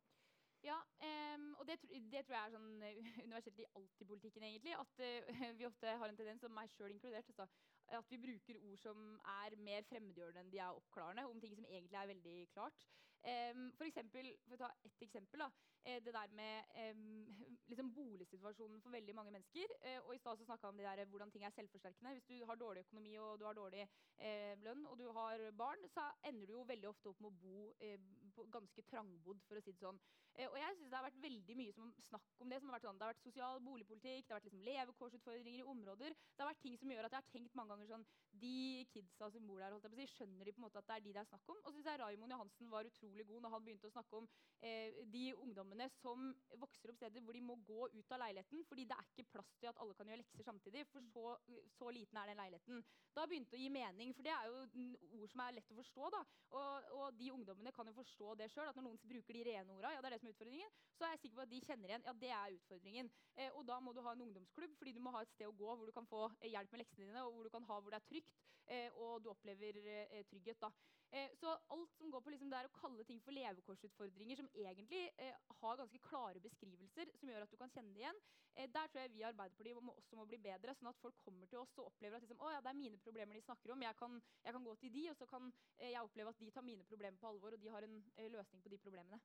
[0.62, 2.74] Ja, um, og det, det, tror jeg er sånn
[3.28, 4.74] universelt i alt i politikken, egentlig.
[4.78, 7.50] At uh, vi ofte har en tendens, og meg sjøl inkludert, altså,
[7.98, 11.68] at vi bruker ord som er mer fremmedgjørende enn de er oppklarende, om ting som
[11.70, 12.86] egentlig er veldig klart.
[13.22, 15.44] Um, for, eksempel, for å ta ett eksempel.
[15.44, 15.50] Da,
[15.86, 17.28] eh, det der med um,
[17.70, 19.76] liksom boligsituasjonen for veldig mange mennesker.
[19.84, 22.16] Uh, og I stad snakka om det der, hvordan ting er selvforsterkende.
[22.18, 25.86] Hvis du har dårlig økonomi og du har dårlig uh, lønn og du har barn,
[25.94, 29.64] så ender du jo veldig ofte opp med å bo uh, ganske trangbodd, for å
[29.64, 30.02] si det sånn.
[30.38, 32.60] Og jeg synes Det har vært veldig mye som snakk om det.
[32.62, 35.70] som har vært sånn, Det har vært sosial boligpolitikk, det har vært liksom levekårsutfordringer i
[35.74, 36.16] områder.
[36.16, 38.06] Det har vært ting som gjør at jeg har tenkt mange ganger sånn
[38.42, 40.82] De kidsa som bor der, holdt jeg på å si, skjønner de på en måte
[40.82, 41.60] at det er de det er snakk om?
[41.62, 44.30] Og så syns jeg Raymond Johansen var utrolig god når han begynte å snakke om
[44.66, 46.32] eh, de ungdommene som
[46.64, 49.54] vokser opp steder hvor de må gå ut av leiligheten fordi det er ikke plass
[49.62, 50.88] til at alle kan gjøre lekser samtidig.
[50.90, 51.36] For så,
[51.78, 52.84] så liten er den leiligheten.
[53.16, 55.78] Da begynte det å gi mening, for det er jo ord som er lett å
[55.78, 56.10] forstå.
[56.16, 56.22] da.
[56.58, 59.76] Og, og de ungdommene kan jo forstå det sjøl, at når noen bruker de rene
[59.76, 61.62] orda, ja, det er det som er utfordringen, så er jeg sikker på at de
[61.66, 63.12] kjenner igjen ja, det er utfordringen.
[63.36, 65.56] Eh, og da må du ha en ungdomsklubb, fordi du må ha et sted å
[65.56, 67.80] gå hvor du kan få eh, hjelp med leksene dine, og hvor du kan ha
[67.80, 68.31] hvor det er trygt,
[68.68, 70.62] eh, og du opplever eh, trygghet.
[70.62, 70.72] da.
[71.12, 75.02] Eh, så alt som går på liksom det å kalle ting for levekårsutfordringer, som egentlig
[75.20, 78.22] eh, har ganske klare beskrivelser som gjør at du kan kjenne det igjen,
[78.56, 81.20] eh, der tror jeg vi i Arbeiderpartiet må, også må bli bedre, sånn at folk
[81.20, 83.84] kommer til oss og opplever at liksom, ja, det er mine problemer de snakker om,
[83.84, 86.56] jeg kan, jeg kan gå til de, og så kan eh, jeg oppleve at de
[86.56, 89.20] tar mine problemer på alvor, og de har en eh, løsning på de problemene.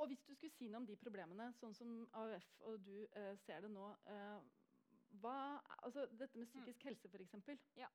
[0.00, 1.92] Og hvis du skulle si noe om de problemene, sånn som
[2.22, 3.84] AUF og du eh, ser det nå
[5.22, 5.38] hva,
[5.82, 6.88] altså Dette med psykisk mm.
[6.88, 7.66] helse, f.eks.
[7.76, 7.90] Ja.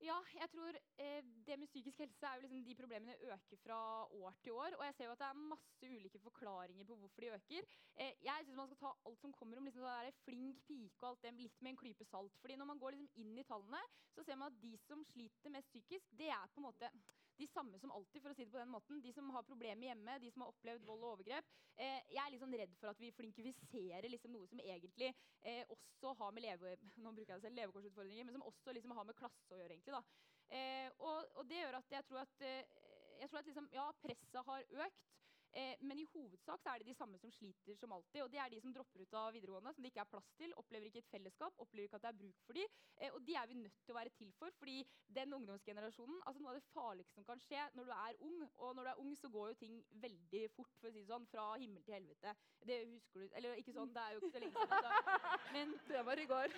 [0.00, 3.80] Ja, jeg tror eh, det med psykisk helse er jo liksom de problemene øker fra
[4.16, 4.76] år til år.
[4.78, 7.66] Og jeg ser jo at det er masse ulike forklaringer på hvorfor de øker.
[7.96, 11.08] Eh, jeg syns man skal ta alt som kommer om liksom sånn flink pike og
[11.10, 12.38] alt det litt med en klype salt.
[12.40, 13.82] Fordi når man går liksom inn i tallene,
[14.14, 16.92] så ser man at de som sliter mest psykisk, det er på en måte
[17.40, 19.00] de samme som alltid, for å si det på den måten.
[19.02, 21.52] De som har problemer hjemme, de som har opplevd vold og overgrep.
[21.80, 25.10] Eh, jeg er liksom redd for at vi flinkifiserer liksom noe som egentlig
[25.40, 26.74] eh, også har med leve,
[27.04, 29.78] nå bruker jeg selv, levekårsutfordringer, men som også liksom har med klasse å gjøre.
[29.78, 30.02] egentlig da.
[30.50, 32.78] Eh, og, og, det gjør at jeg tror at, eh,
[33.20, 35.06] jeg tror at liksom, ja, presset har økt.
[35.52, 38.22] Eh, men i hovedsak så er det de samme som sliter som alltid.
[38.22, 40.54] Og det er de som dropper ut av videregående, som det ikke er plass til.
[40.62, 42.76] Opplever ikke et fellesskap, opplever ikke at det er bruk for dem.
[43.00, 44.54] Eh, og de er vi nødt til å være til for.
[44.60, 44.78] fordi
[45.10, 48.76] den ungdomsgenerasjonen, altså noe av det farligste som kan skje når du er ung, og
[48.76, 51.26] når du er ung, så går jo ting veldig fort, for å si det sånn,
[51.32, 52.34] fra himmel til helvete.
[52.70, 54.76] Det husker du Eller ikke sånn, det er jo ikke så lenge siden.
[54.78, 55.40] Altså.
[55.56, 56.56] Men, det var i går.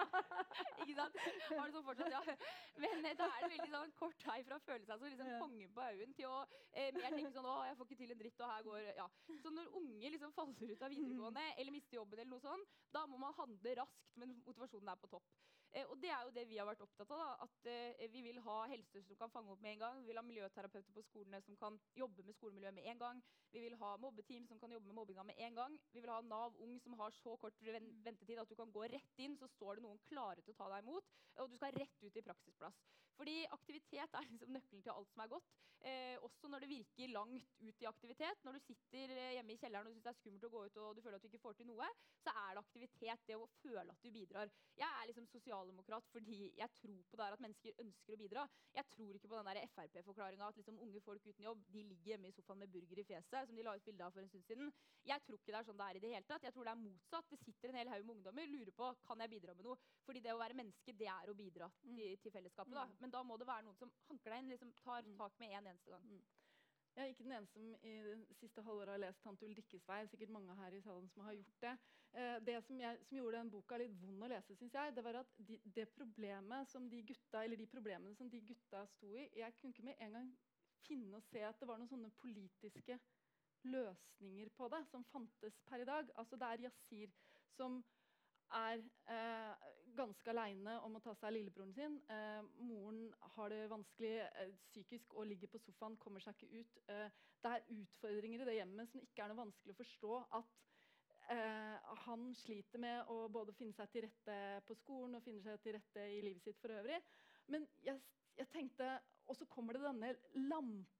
[0.84, 1.18] ikke sant?
[1.50, 2.22] Har det sånn fortsatt, ja.
[2.80, 5.32] Men eh, da er det veldig sånn kort vei fra å føle seg som liksom,
[5.42, 6.38] kongen på haugen til å
[6.72, 9.06] eh, mer tenke sånn Å, jeg får ikke til en dritt, og her går Ja.
[9.42, 13.06] Så når unge liksom faller ut av videregående eller mister jobben, eller noe sånt, da
[13.06, 15.28] må man handle raskt, men motivasjonen er på topp.
[15.70, 17.20] Eh, og det er jo det vi har vært opptatt av.
[17.22, 20.00] Da, at eh, Vi vil ha helsesøstre som kan fange opp med en gang.
[20.02, 23.22] Vi vil ha miljøterapeuter på skolene som kan jobbe med skolemiljøet med en gang.
[23.54, 25.78] Vi vil ha mobbeteam som kan jobbe med mobbinga med en gang.
[25.94, 29.22] Vi vil ha Nav Ung som har så kort ventetid at du kan gå rett
[29.22, 31.10] inn, så står det noen klare til å ta deg imot,
[31.42, 32.82] og du skal rett ut i praksisplass.
[33.20, 35.56] Fordi aktivitet er liksom nøkkelen til alt som er godt.
[35.80, 38.42] Eh, også når det virker langt ut i aktivitet.
[38.44, 40.80] Når du sitter eh, hjemme i kjelleren og syns det er skummelt å gå ut
[40.80, 41.88] og du føler at du ikke får til noe,
[42.20, 44.52] så er det aktivitet, det å føle at du bidrar.
[44.80, 45.28] Jeg er liksom
[45.60, 48.44] sosialdemokrat fordi jeg tror på det at mennesker ønsker å bidra.
[48.74, 52.28] Jeg tror ikke på den Frp-forklaringa at liksom unge folk uten jobb de ligger hjemme
[52.28, 54.46] i sofaen med burger i fjeset, som de la ut bilde av for en stund
[54.48, 54.72] siden.
[55.06, 56.46] Jeg tror ikke det er sånn det er i det hele tatt.
[56.46, 57.30] Jeg tror det er motsatt.
[57.30, 59.78] Det sitter en hel haug med ungdommer lurer på kan jeg bidra med noe.
[60.06, 61.96] Fordi det å være menneske, det er å bidra mm.
[61.96, 62.76] til, til fellesskapet.
[62.76, 62.86] da.
[63.02, 65.16] Men da må det være noen som hanker deg inn, liksom tar mm.
[65.20, 66.20] tak med en eneste gang.
[66.96, 70.06] Jeg er ikke den eneste som i det siste halvåret har lest 'Tante Ulrikkes vei'.
[70.06, 71.78] sikkert mange her i salen som har gjort Det
[72.14, 75.04] eh, Det som, jeg, som, gjorde den boka litt vond å lese, synes jeg, det
[75.04, 79.14] var at de, det problemet som de gutta, eller de problemene som de gutta sto
[79.14, 80.36] i Jeg kunne ikke med en gang
[80.88, 82.98] finne og se at det var noen sånne politiske
[83.62, 86.10] løsninger på det som fantes per i dag.
[86.16, 87.10] Altså Det er Yasir
[87.56, 87.84] som
[88.50, 89.54] er eh,
[89.96, 91.96] ganske aleine om å ta seg av lillebroren sin.
[92.12, 93.02] Eh, moren
[93.36, 96.78] har det vanskelig eh, psykisk og ligger på sofaen, kommer seg ikke ut.
[96.92, 100.54] Eh, det er utfordringer i det hjemmet som ikke er noe vanskelig å forstå at
[101.34, 104.38] eh, han sliter med å både finne seg til rette
[104.68, 107.00] på skolen og finne seg til rette i livet sitt for øvrig.
[107.50, 107.98] Men jeg,
[108.38, 108.98] jeg tenkte
[109.30, 110.08] Og så kommer det denne
[110.50, 110.99] lampa.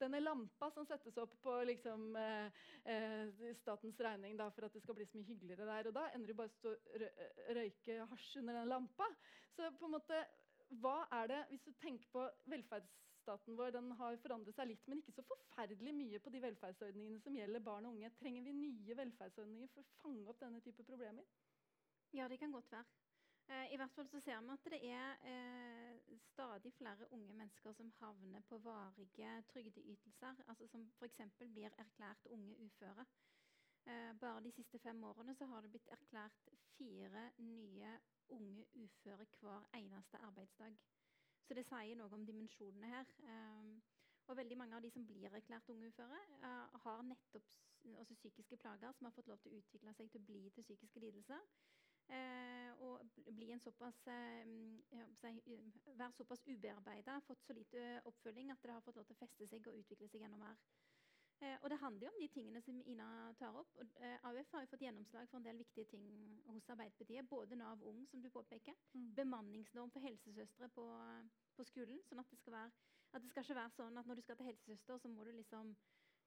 [0.00, 4.82] Denne lampa som settes opp på liksom, eh, eh, statens regning da, for at det
[4.82, 5.88] skal bli så mye hyggeligere der.
[5.88, 9.08] Og da ender du bare å røyke hasj under den lampa.
[9.56, 10.20] Så på en måte,
[10.82, 15.00] hva er det, hvis du tenker på velferdsstaten vår, den har forandret seg litt, men
[15.00, 18.12] ikke så forferdelig mye på de velferdsordningene som gjelder barn og unge.
[18.20, 21.24] Trenger vi nye velferdsordninger for å fange opp denne type problemer?
[22.12, 23.05] Ja, det kan godt være.
[23.48, 27.72] Eh, I hvert fall så ser vi at det er eh, stadig flere unge mennesker
[27.72, 30.34] som havner på varige trygdeytelser.
[30.48, 31.20] Altså som f.eks.
[31.38, 33.06] blir erklært unge uføre.
[33.86, 39.26] Eh, bare de siste fem årene så har det blitt erklært fire nye unge uføre
[39.40, 40.76] hver eneste arbeidsdag.
[41.46, 43.12] Så det sier noe om dimensjonene her.
[43.22, 43.82] Um,
[44.26, 47.52] og veldig mange av de som blir erklært unge uføre, uh, har nettopp
[47.94, 50.66] altså psykiske plager som har fått lov til å utvikle seg til å bli til
[50.66, 51.46] psykiske lidelser.
[52.06, 53.00] Uh, og
[53.34, 55.06] bli en såpass, uh,
[55.98, 59.48] være såpass ubearbeida, fått så lite oppfølging at det har fått lov til å feste
[59.50, 60.60] seg og utvikle seg enda mer.
[61.44, 63.76] Eh, og det handler jo om de tingene som Ina tar opp.
[63.76, 66.06] Og, eh, AUF har jo fått gjennomslag for en del viktige ting
[66.46, 67.28] hos Arbeiderpartiet.
[67.28, 68.74] Både Nav Ung, som du påpeker.
[68.94, 69.14] Mm.
[69.14, 70.86] Bemanningsnorm for helsesøstre på,
[71.56, 72.00] på, skolen.
[72.08, 72.70] sånn at det, skal være,
[73.12, 75.32] at det skal ikke være sånn at når du skal til helsesøster, så må du
[75.32, 75.76] liksom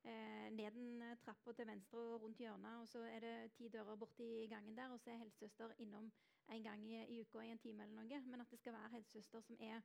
[0.03, 3.95] eh, ned den trappa til venstre og rundt hjørnet, og så er det ti dører
[3.95, 6.11] borti gangen der, og så er helsesøster innom
[6.49, 8.21] en gang i, i uka i en time eller noe.
[8.25, 9.81] Men at det skal være helsesøster som er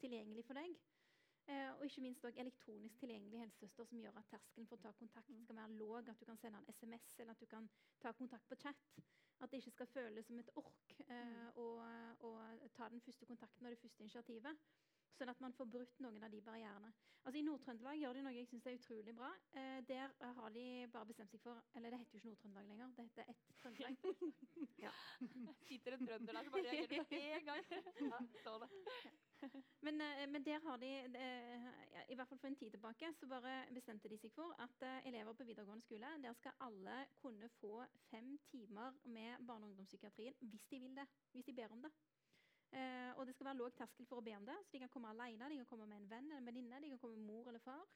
[0.00, 0.78] tilgjengelig for deg.
[1.48, 4.90] Eh, og ikke minst også elektronisk tilgjengelig helsesøster som gjør at terskelen for å ta
[4.98, 6.10] kontakt skal være låg.
[6.12, 7.68] At du kan sende en SMS eller at du kan
[8.02, 8.98] ta kontakt på chat.
[9.40, 11.68] At det ikke skal føles som et ork eh, å,
[12.26, 12.32] å,
[12.76, 14.60] ta den første kontakten og det første initiativet.
[15.18, 16.92] Sånn at man får brutt noen av de barrierene.
[17.26, 19.28] Altså I Nord-Trøndelag gjør de noe jeg syns er utrolig bra.
[19.58, 22.92] Eh, der har de bare bestemt seg for Eller det heter jo ikke Nord-Trøndelag lenger.
[22.96, 23.96] Det heter ett Trøndelag.
[24.84, 24.92] ja.
[25.68, 27.64] Sitter en trønder der som bare reagerer på én gang.
[29.38, 29.62] Ja, det.
[29.86, 30.88] men, eh, men, der har de,
[31.20, 34.54] eh, ja, i hvert fall for en tid tilbake, så bare bestemte de seg for
[34.62, 39.64] at uh, elever på videregående skole der skal alle kunne få fem timer med barne-
[39.64, 41.06] og ungdomspsykiatrien hvis de vil det.
[41.32, 41.92] Hvis de ber om det.
[42.68, 44.90] Uh, og det skal være låg terskel for å be om det, så de kan
[44.92, 47.30] komme alene, de kan komme med en venn eller en venninne, de kan komme med
[47.30, 47.86] mor eller far.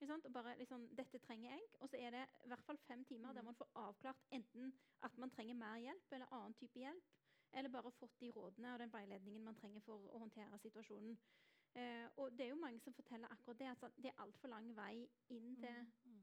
[0.00, 1.64] Og bare liksom, Dette trenger jeg.
[1.80, 3.50] Og så er det i hvert fall fem timer der mm.
[3.50, 4.72] man får avklart enten
[5.04, 7.10] at man trenger mer hjelp eller annen type hjelp
[7.52, 11.16] eller bare fått de rådene og den veiledningen man trenger for å håndtere situasjonen.
[11.74, 14.70] Eh, og det er jo mange som forteller akkurat det, at det er altfor lang
[14.76, 16.20] vei inn til, mm.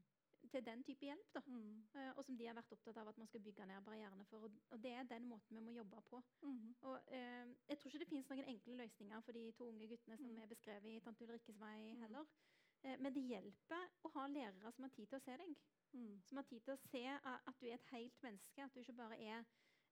[0.52, 1.30] til den type hjelp.
[1.34, 1.42] Da.
[1.46, 1.84] Mm.
[1.94, 4.48] Eh, og som de har vært opptatt av at man skal bygge ned barrierene for.
[4.48, 6.22] Og, det er den måten vi må jobbe på.
[6.42, 6.74] Mm.
[6.90, 10.18] Og eh, Jeg tror ikke det finnes noen enkle løsninger for de to unge guttene
[10.18, 10.42] som mm.
[10.42, 12.02] er beskrevet i Tante Ulrikkes vei mm.
[12.02, 12.32] heller.
[12.82, 15.54] Eh, men det hjelper å ha lærere som har tid til å se deg.
[15.94, 16.18] Mm.
[16.26, 18.98] Som har tid til å se at du er et helt menneske, at du ikke
[18.98, 19.46] bare er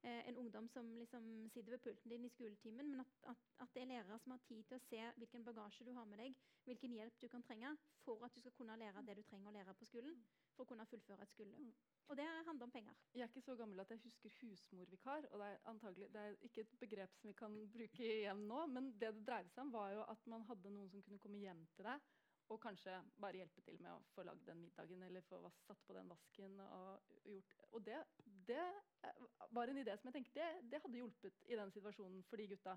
[0.06, 3.82] en ungdom som liksom sitter ved pulten din i skoletimen, men at, at, at, det
[3.82, 6.96] er lærere som har tid til å se hvilken bagasje du har med deg, hvilken
[6.98, 7.72] hjelp du kan trenge
[8.04, 10.18] for at du skal kunne lære det du trenger å lære på skolen.
[10.56, 11.60] For å kunne fullføre et skoleløp.
[11.60, 11.72] Mm.
[12.08, 12.94] Og det handler om penger.
[13.12, 15.26] Jeg er ikke så gammel at jeg husker husmorvikar.
[15.32, 18.62] og Det er antagelig, det er ikke et begrep som vi kan bruke igjen nå,
[18.72, 21.42] men det det dreide seg om, var jo at man hadde noen som kunne komme
[21.42, 22.08] hjem til deg
[22.52, 25.96] og kanskje bare hjelpe til med å få lagd den middagen eller få satt på
[25.96, 26.60] den vasken.
[26.62, 27.56] Og, gjort.
[27.72, 27.98] og det,
[28.46, 28.66] det,
[29.50, 32.48] var en idé som jeg tenkte det, det hadde hjulpet i den situasjonen for de
[32.54, 32.76] gutta.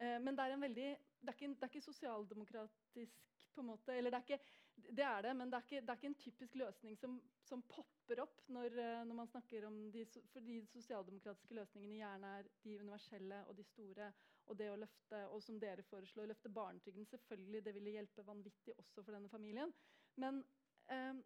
[0.00, 0.90] Eh, men det er, veldig,
[1.20, 4.54] det er, ikke, det er ikke sosialdemokratisk på en måte, eller det er ikke,
[4.90, 7.62] det er det, men det er ikke, det er ikke en typisk løsning som, som
[7.70, 12.48] popper opp når, eh, når, man snakker om de, for de sosialdemokratiske løsningene gjerne er
[12.64, 14.10] de universelle og de store
[14.46, 17.06] og det å løfte, og som dere foreslår, løfte barnetrygden.
[17.08, 19.72] Selvfølgelig, det ville hjelpe vanvittig også for denne familien.
[20.20, 20.42] Men
[20.92, 21.22] eh,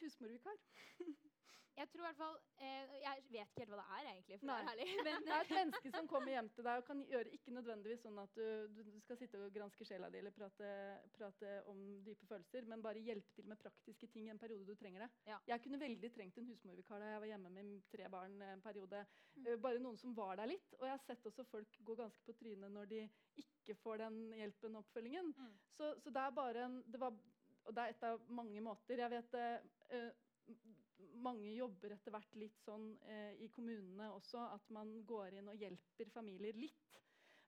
[0.00, 0.60] husmorvikar
[1.74, 4.38] Jeg tror i hvert fall eh, Jeg vet ikke helt hva det er, egentlig.
[4.40, 4.58] for Nei.
[4.78, 7.32] Det, er Men, det er et menneske som kommer hjem til deg og kan gjøre
[7.36, 10.70] ikke nødvendigvis sånn at du, du skal sitte og granske sjela di eller prate,
[11.16, 14.78] prate, om dype følelser, men bare hjelpe til med praktiske ting i en periode du
[14.78, 15.10] trenger det.
[15.32, 15.40] Ja.
[15.50, 19.04] Jeg kunne veldig trengt en husmorvikar da jeg var hjemme med tre barn en periode.
[19.34, 19.46] Mm.
[19.48, 20.76] Uh, bare noen som var der litt.
[20.78, 23.04] Og jeg har sett også folk gå ganske på trynet når de
[23.40, 25.32] ikke får den hjelpen og oppfølgingen.
[25.34, 25.54] Mm.
[25.74, 27.16] Så, så, det er bare en det var,
[27.64, 29.00] Og det er et av mange måter.
[29.00, 30.12] Jeg vet uh,
[31.24, 35.58] mange jobber etter hvert litt sånn eh, i kommunene også, at man går inn og
[35.60, 37.00] hjelper familier litt.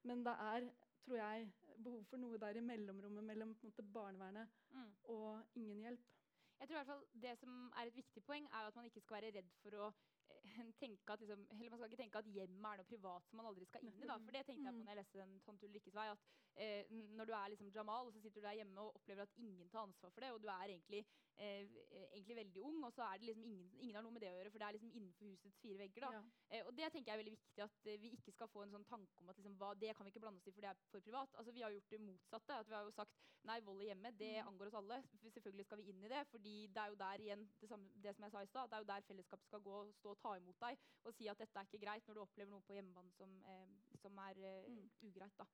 [0.07, 0.69] Men det er,
[1.05, 1.49] tror jeg,
[1.85, 4.93] behov for noe der i mellomrommet mellom måte, barnevernet mm.
[5.15, 6.13] og ingen hjelp.
[6.57, 9.03] Jeg tror i hvert fall Det som er et viktig poeng, er at man ikke
[9.05, 12.31] skal være redd for å eh, tenke at liksom, eller man skal ikke tenke at
[12.33, 14.09] hjemmet er noe privat som man aldri skal inn i.
[14.09, 14.85] da, for det tenkte jeg på Mm.
[14.87, 16.09] når jeg leste den Tante Ulrikkes vei.
[16.15, 19.27] at eh, Når du er liksom Jamal, og så sitter du der hjemme og opplever
[19.27, 21.05] at ingen tar ansvar for det, og du er egentlig,
[21.39, 21.67] eh,
[22.13, 24.37] egentlig veldig ung, og så er det liksom ingen, ingen har noe med det å
[24.39, 26.01] gjøre, for det er liksom innenfor husets fire vegger.
[26.07, 26.11] da.
[26.13, 26.23] Ja.
[26.51, 28.71] Eh, og det tenker jeg er veldig viktig, at eh, vi ikke skal få en
[28.77, 30.71] sånn tanke om at liksom, hva, det kan vi ikke blande oss i, for det
[30.71, 31.35] er for privat.
[31.37, 32.53] Altså, Vi har gjort det motsatte.
[32.61, 33.13] at Vi har jo sagt
[33.47, 34.49] nei, vold i hjemmet, det Mm.
[34.49, 35.03] angår oss alle.
[35.31, 38.15] Selvfølgelig skal vi inn i det, fordi det er jo der igjen, det, samme, det
[38.17, 40.19] som jeg sa i stad, det er jo der fellesskapet skal gå og stå og
[40.19, 42.75] ta imot deg og si at dette er ikke greit når du opplever noe på
[42.75, 43.67] hjemmebane som, eh,
[44.03, 44.91] som er eh, Mm.
[45.03, 45.37] ugreit.
[45.39, 45.47] da.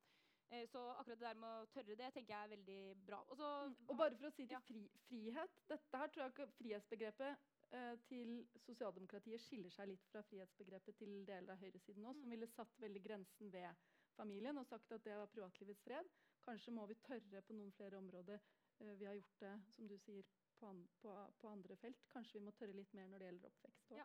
[0.52, 3.22] Eh, så akkurat det der med å tørre det, tenker jeg er veldig bra.
[3.30, 4.60] Og så Mm, Og bare for å si til Ja.
[4.60, 7.36] fri, frihet Dette her tror jeg ikke frihetsbegrepet
[7.72, 12.30] eh, til sosialdemokratiet skiller seg litt fra frihetsbegrepet til deler av høyresiden nå, som Mm.
[12.30, 13.74] ville satt veldig grensen ved
[14.16, 16.04] familien og sagt at det var privatlivets fred.
[16.44, 18.40] Kanskje må vi tørre på noen flere områder.
[18.80, 20.22] Eh, vi har gjort det, som du sier,
[20.60, 21.96] på, an, på, på andre felt.
[22.10, 23.82] Kanskje vi må tørre litt mer når det gjelder oppvekst.
[23.90, 23.96] også.
[23.96, 24.04] Ja.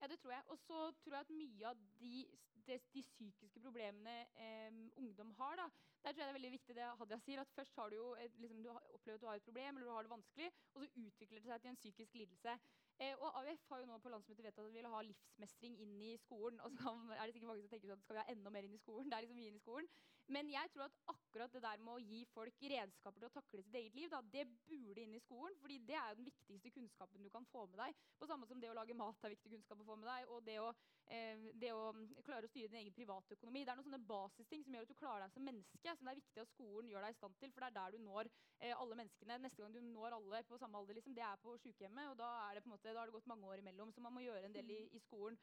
[0.00, 0.42] Ja, det tror jeg.
[0.48, 2.12] Og så tror jeg at mye av de,
[2.66, 5.66] de, de psykiske problemene eh, ungdom har, da,
[6.04, 8.06] der tror jeg det er veldig viktig det Hadia sier, at først har du jo
[8.24, 10.80] et, liksom, du opplever at du har et problem, eller du har det vanskelig, og
[10.84, 12.54] så utvikler det seg til en psykisk lidelse.
[13.00, 15.94] Eh, og AUF har jo nå på landsmøtet vedtatt at vi vil ha livsmestring inn
[16.04, 16.60] i skolen.
[16.64, 18.76] Og så er det sikkert mange som tenker at skal vi ha enda mer inn
[18.76, 19.12] i skolen?
[19.12, 19.92] Det er liksom mye inn i skolen.
[20.30, 23.62] Men jeg tror at akkurat det der med å gi folk redskaper til å takle
[23.66, 25.56] sitt eget liv, da, det burde inn i skolen.
[25.58, 27.98] fordi det er jo den viktigste kunnskapen du kan få med deg.
[28.18, 30.28] På samme som det å lage mat er viktig kunnskap å få med deg.
[30.30, 30.68] Og det å,
[31.06, 33.64] eh, det å mm, klare å styre din egen privatøkonomi.
[33.64, 36.12] Det er noen sånne basisting som gjør at du klarer deg som menneske, som det
[36.14, 37.54] er viktig at skolen gjør deg i stand til.
[37.54, 39.40] For det er der du når eh, alle menneskene.
[39.42, 42.12] Neste gang du når alle på samme alder, liksom, det er på sykehjemmet.
[42.14, 44.04] Og da, er det på en måte, da har det gått mange år imellom, så
[44.04, 45.38] man må gjøre en del i, i skolen.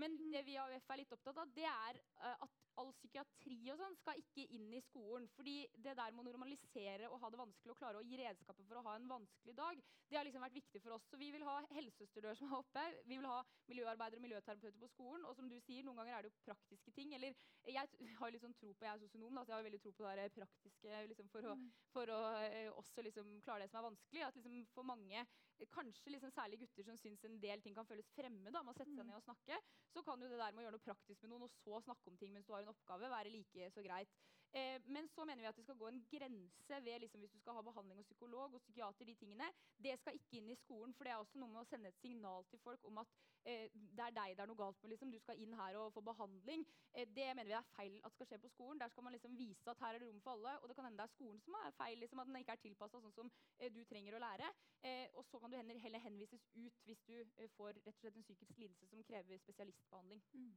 [0.00, 3.56] Men det vi i AUF er litt opptatt av, det er eh, at all psykiatri
[3.72, 5.26] og sånn skal ikke inn i skolen.
[5.32, 8.66] Fordi det der med å normalisere og ha det vanskelig og klare å gi redskaper
[8.68, 9.80] for å ha en vanskelig dag,
[10.10, 11.06] det har liksom vært viktig for oss.
[11.10, 13.40] Så vi vil ha helsestudører som er oppe, vi vil ha
[13.70, 15.24] miljøarbeidere og miljøterapeuter på skolen.
[15.24, 17.16] Og som du sier, noen ganger er det jo praktiske ting.
[17.16, 17.34] Eller
[17.64, 20.06] jeg har litt sånn tro på, jeg er sosionom, så jeg har veldig tro på
[20.06, 21.56] det der praktiske liksom, for å,
[21.94, 24.26] for å eh, også liksom klare det som er vanskelig.
[24.28, 25.24] At liksom for mange,
[25.72, 28.76] kanskje liksom særlig gutter som syns en del ting kan føles fremmed, da, med å
[28.76, 29.08] sette seg Mm.
[29.08, 29.60] ned og snakke,
[29.92, 32.08] så kan jo det der med å gjøre noe praktisk med noen, og så snakke
[32.10, 34.08] om ting mens du har en oppgave, være like så greit.
[34.52, 37.38] Eh, men så mener vi at det skal gå en grense ved liksom, hvis du
[37.38, 39.52] skal ha behandling og psykolog og psykiater, de tingene.
[39.78, 42.00] Det skal ikke inn i skolen, for det er også noe med å sende et
[42.00, 43.08] signal til folk om at
[43.46, 44.92] eh, det er deg det er noe galt med.
[44.92, 45.12] Liksom.
[45.14, 46.66] Du skal inn her og få behandling.
[46.92, 48.80] Eh, det mener vi er feil at skal skje på skolen.
[48.82, 50.56] Der skal man liksom vise at her er det rom for alle.
[50.60, 52.64] Og det kan hende det er skolen som er feil, liksom, at den ikke er
[52.64, 54.52] tilpassa sånn som eh, du trenger å lære.
[54.82, 58.16] Eh, og så kan du heller, henvises ut hvis du eh, får rett og slett
[58.18, 60.22] en psykisk lidelse som krever spesialistbehandling.
[60.34, 60.56] Mm.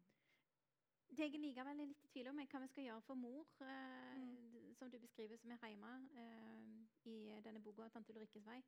[1.09, 3.47] Det jeg likevel er litt i tvil om, er hva vi skal gjøre for mor,
[3.65, 4.75] eh, mm.
[4.77, 6.75] som du beskriver, som er hjemme eh,
[7.09, 8.61] i denne boka 'Tante Ulrikkes vei',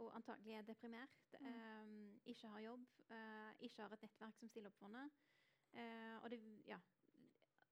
[0.00, 1.92] og antagelig er deprimert, eh,
[2.32, 5.10] ikke har jobb, eh, ikke har et nettverk som stiller opp for henne,
[5.72, 6.78] eh, og, det, ja,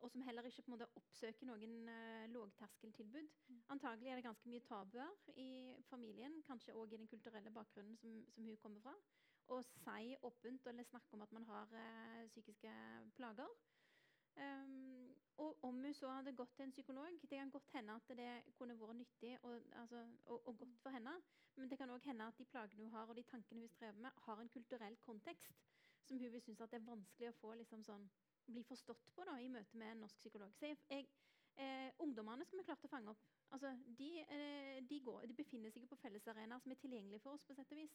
[0.01, 3.33] og som heller ikke på en måte oppsøker noen eh, lågterskeltilbud.
[3.49, 3.63] Mm.
[3.77, 5.51] Antagelig er det ganske mye tabuer i
[5.89, 8.95] familien, kanskje òg i den kulturelle bakgrunnen som, som hun kommer fra
[9.51, 12.73] å si åpent eller snakke om at man har eh, psykiske
[13.17, 13.51] plager.
[14.39, 15.10] Um,
[15.41, 18.31] og om hun så hadde gått til en psykolog Det kan godt hende at det
[18.59, 21.15] kunne vært nyttig og, altså, og, og godt for henne.
[21.57, 23.99] Men det kan òg hende at de plagene hun har og de tankene hun strever
[24.05, 25.57] med, har en kulturell kontekst
[26.05, 28.07] som hun vil synes at det er vanskelig å få liksom sånn,
[28.51, 30.55] bli forstått på da, i møte med en norsk psykolog.
[30.59, 31.09] Så jeg, jeg,
[31.57, 33.27] eh, Ungdommene skal vi klare å fange opp.
[33.55, 37.45] Altså, de, eh, de, går, de befinner seg på fellesarenaer som er tilgjengelige for oss.
[37.47, 37.95] på sett og vis.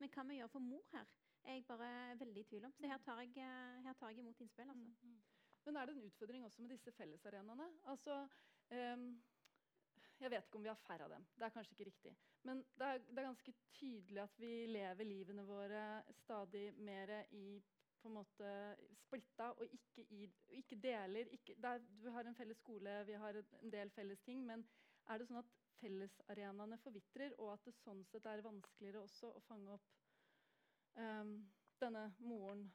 [0.00, 1.06] Men hva vi gjør for mor her,
[1.44, 2.72] er jeg bare veldig i tvil om.
[2.72, 4.68] Så her tar jeg, eh, her tar jeg imot innspill.
[4.68, 4.92] altså.
[5.02, 5.22] Mm.
[5.64, 7.68] Men er det en utfordring også med disse fellesarenaene?
[7.92, 8.18] Altså,
[8.70, 9.06] um,
[10.20, 11.24] jeg vet ikke om vi har færre av dem.
[11.36, 12.16] Det er kanskje ikke riktig.
[12.44, 15.86] Men det er, det er ganske tydelig at vi lever livene våre
[16.24, 17.62] stadig mer i
[18.04, 18.48] på en måte
[19.00, 20.26] splitta og ikke, i,
[20.60, 21.30] ikke deler.
[21.32, 24.44] Ikke, det er, vi har en felles skole, vi har en del felles ting.
[24.44, 24.64] Men
[25.08, 29.42] er det sånn at fellesarenaene forvitrer, og at det sånn sett er vanskeligere også å
[29.48, 29.88] fange opp
[31.00, 31.38] um,
[31.80, 32.66] denne moren?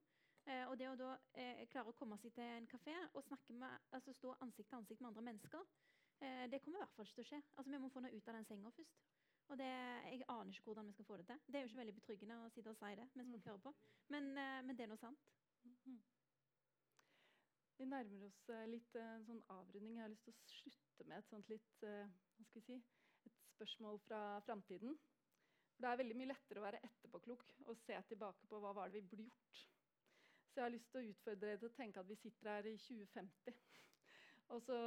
[0.46, 3.54] Eh, og det å da eh, klare å komme seg til en kafé og snakke
[3.54, 5.64] med, altså stå ansikt til ansikt med andre mennesker,
[6.22, 7.42] eh, det kommer i hvert fall ikke til å skje.
[7.56, 9.00] Altså Vi må få henne ut av den senga først.
[9.50, 11.40] Og det, Jeg aner ikke hvordan vi skal få det til.
[11.48, 13.50] Det er jo ikke veldig betryggende å sitte og si det mens folk Mm.
[13.52, 13.74] hører på.
[14.10, 15.20] Men, eh, men det er nå sant.
[17.78, 19.98] Vi nærmer oss eh, litt en sånn avrunding.
[19.98, 22.78] Jeg har lyst til å slutte med et sånt litt eh, hva skal vi si,
[23.28, 24.96] et spørsmål fra framtiden.
[25.76, 29.02] Det er veldig mye lettere å være etterpåklok og se tilbake på hva var det
[29.02, 29.64] vi burde gjort.
[30.48, 32.70] Så jeg har lyst til å utfordre dere til å tenke at vi sitter her
[32.70, 33.60] i 2050.
[34.56, 34.80] Og så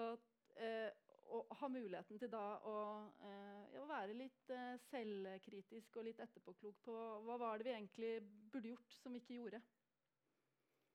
[0.56, 2.76] eh, og ha muligheten til da å,
[3.20, 6.94] eh, ja, være litt eh, selvkritisk og litt etterpåklok på
[7.26, 8.12] hva var det vi egentlig
[8.52, 9.60] burde gjort som vi ikke gjorde.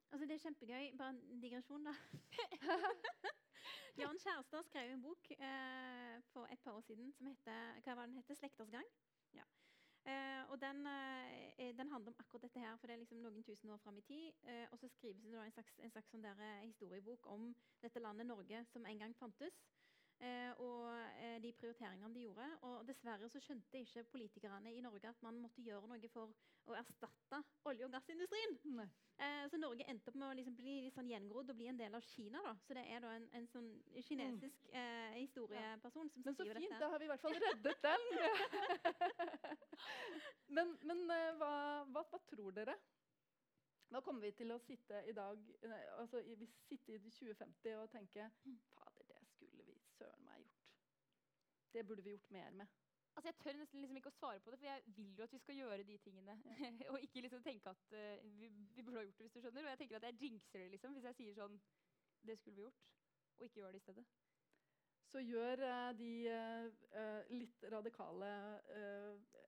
[0.09, 0.91] Altså Det er kjempegøy.
[0.97, 1.93] Bare en digresjon, da.
[3.97, 8.15] Jan Kjærstad skrev en bok eh, for et par år siden som heter hva den
[8.17, 8.35] heter?
[8.35, 8.89] 'Slekters gang'.
[9.33, 9.43] Ja.
[10.05, 13.43] Eh, og den, eh, den handler om akkurat dette her, for det er liksom noen
[13.43, 14.31] tusen år fram i tid.
[14.43, 18.25] Eh, og så skrives det en slags, en slags sånn eh, historiebok om dette landet
[18.25, 19.61] Norge som en gang fantes.
[20.23, 20.87] Eh, og
[21.19, 22.45] eh, de prioriteringene de gjorde.
[22.69, 26.31] Og dessverre så skjønte ikke politikerne i Norge at man måtte gjøre noe for
[26.71, 28.55] å erstatte olje- og gassindustrien.
[28.77, 28.85] Nei.
[29.19, 31.81] Eh, så Norge endte opp med å liksom bli litt sånn gjengrodd og bli en
[31.81, 32.39] del av Kina.
[32.47, 32.55] da.
[32.63, 33.69] Så det er da en, en sånn
[34.07, 36.25] kinesisk eh, historieperson som Mm.
[36.25, 36.79] Men så fint, dette.
[36.79, 38.01] da har vi i hvert fall reddet den.
[40.55, 41.05] men men
[41.39, 41.53] hva,
[41.91, 42.75] hva, hva tror dere?
[43.93, 45.37] Hva kommer vi til å sitte i dag,
[45.99, 46.23] altså
[46.65, 48.25] sitter i 2050 og tenke
[48.73, 50.63] Fader, det skulle vi søren meg gjort.
[51.73, 52.67] Det burde vi gjort mer med.
[53.15, 55.33] Altså, Jeg tør nesten liksom ikke å svare på det, for jeg vil jo at
[55.33, 56.35] vi skal gjøre de tingene.
[56.91, 59.65] og ikke liksom tenke at uh, vi, vi burde ha gjort det, hvis du skjønner.
[59.67, 61.57] Og jeg tenker at jeg jinxer det liksom, hvis jeg sier sånn
[62.25, 62.85] Det skulle vi gjort.
[63.37, 64.05] Og ikke gjør det i stedet.
[65.13, 68.29] Så gjør uh, de eh, litt radikale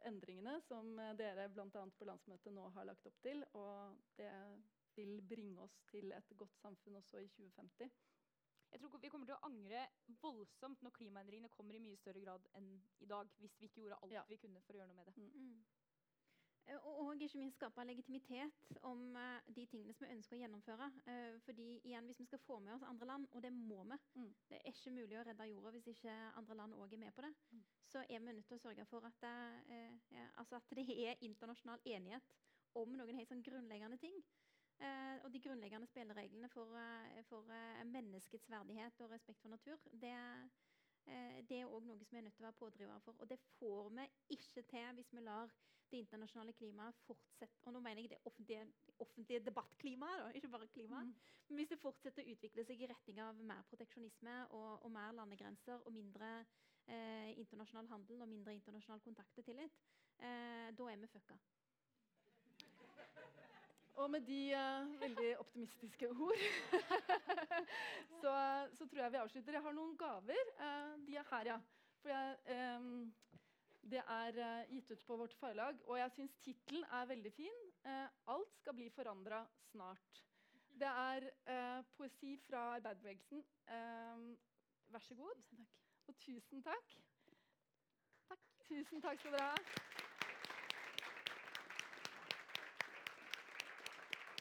[0.05, 1.85] endringene som dere bl.a.
[1.97, 3.41] på landsmøtet nå har lagt opp til.
[3.57, 4.29] Og det
[4.95, 7.89] vil bringe oss til et godt samfunn også i 2050.
[8.75, 9.85] Jeg tror vi kommer til å angre
[10.19, 13.29] voldsomt når klimaendringene kommer i mye større grad enn i dag.
[13.39, 14.23] Hvis vi ikke gjorde alt Ja.
[14.27, 15.15] vi kunne for å gjøre noe med det.
[15.15, 15.63] Mm.
[16.67, 20.91] Eh, Og, ikke minst skape legitimitet om eh, de tingene som vi ønsker å gjennomføre.
[21.07, 23.97] Eh, fordi igjen, Hvis vi skal få med oss andre land, og det må vi
[24.15, 24.33] Mm.
[24.49, 27.21] Det er ikke mulig å redde jorda hvis ikke andre land òg er med på
[27.21, 27.33] det.
[27.51, 27.63] Mm.
[27.85, 30.01] Så er vi nødt til å sørge for at det,
[30.37, 32.23] altså at det er internasjonal enighet
[32.75, 34.23] om noen helt sånn grunnleggende ting.
[34.83, 39.77] Eh, og de grunnleggende spillereglene for, eh, for eh, menneskets verdighet og respekt for natur,
[39.91, 40.15] det,
[41.07, 43.15] eh, det er òg noe som vi er nødt til å være pådrivere for.
[43.19, 45.53] Og det får vi ikke til hvis vi lar
[45.91, 48.67] det internasjonale klimaet fortsette Og nå mener jeg det offentlige,
[48.99, 51.05] offentlige debattklimaet, da, ikke bare klimaet.
[51.05, 51.15] Mm.
[51.47, 55.13] Men hvis det fortsetter å utvikle seg i retning av mer proteksjonisme og, og mer
[55.13, 56.31] landegrenser og mindre
[56.89, 59.77] eh, internasjonal handel og mindre internasjonal kontakt og tillit,
[60.19, 61.37] eh, da er vi fucka.
[63.95, 66.41] Og med de uh, veldig optimistiske ord
[68.21, 68.33] så,
[68.73, 69.53] så tror jeg vi avslutter.
[69.53, 70.51] Jeg har noen gaver.
[70.59, 71.59] Uh, de er her, ja.
[72.01, 73.13] For jeg, um,
[73.93, 77.63] det er uh, gitt ut på vårt forlag, og jeg syns tittelen er veldig fin.
[77.85, 80.23] 'Alt skal bli forandra snart'.
[80.75, 81.29] Det er
[81.95, 83.43] poesi fra arbeiderbevegelsen.
[84.91, 85.43] Vær så god.
[85.45, 86.03] Tusen takk.
[86.09, 86.97] Og tusen takk.
[88.67, 89.94] Tusen takk skal dere ha.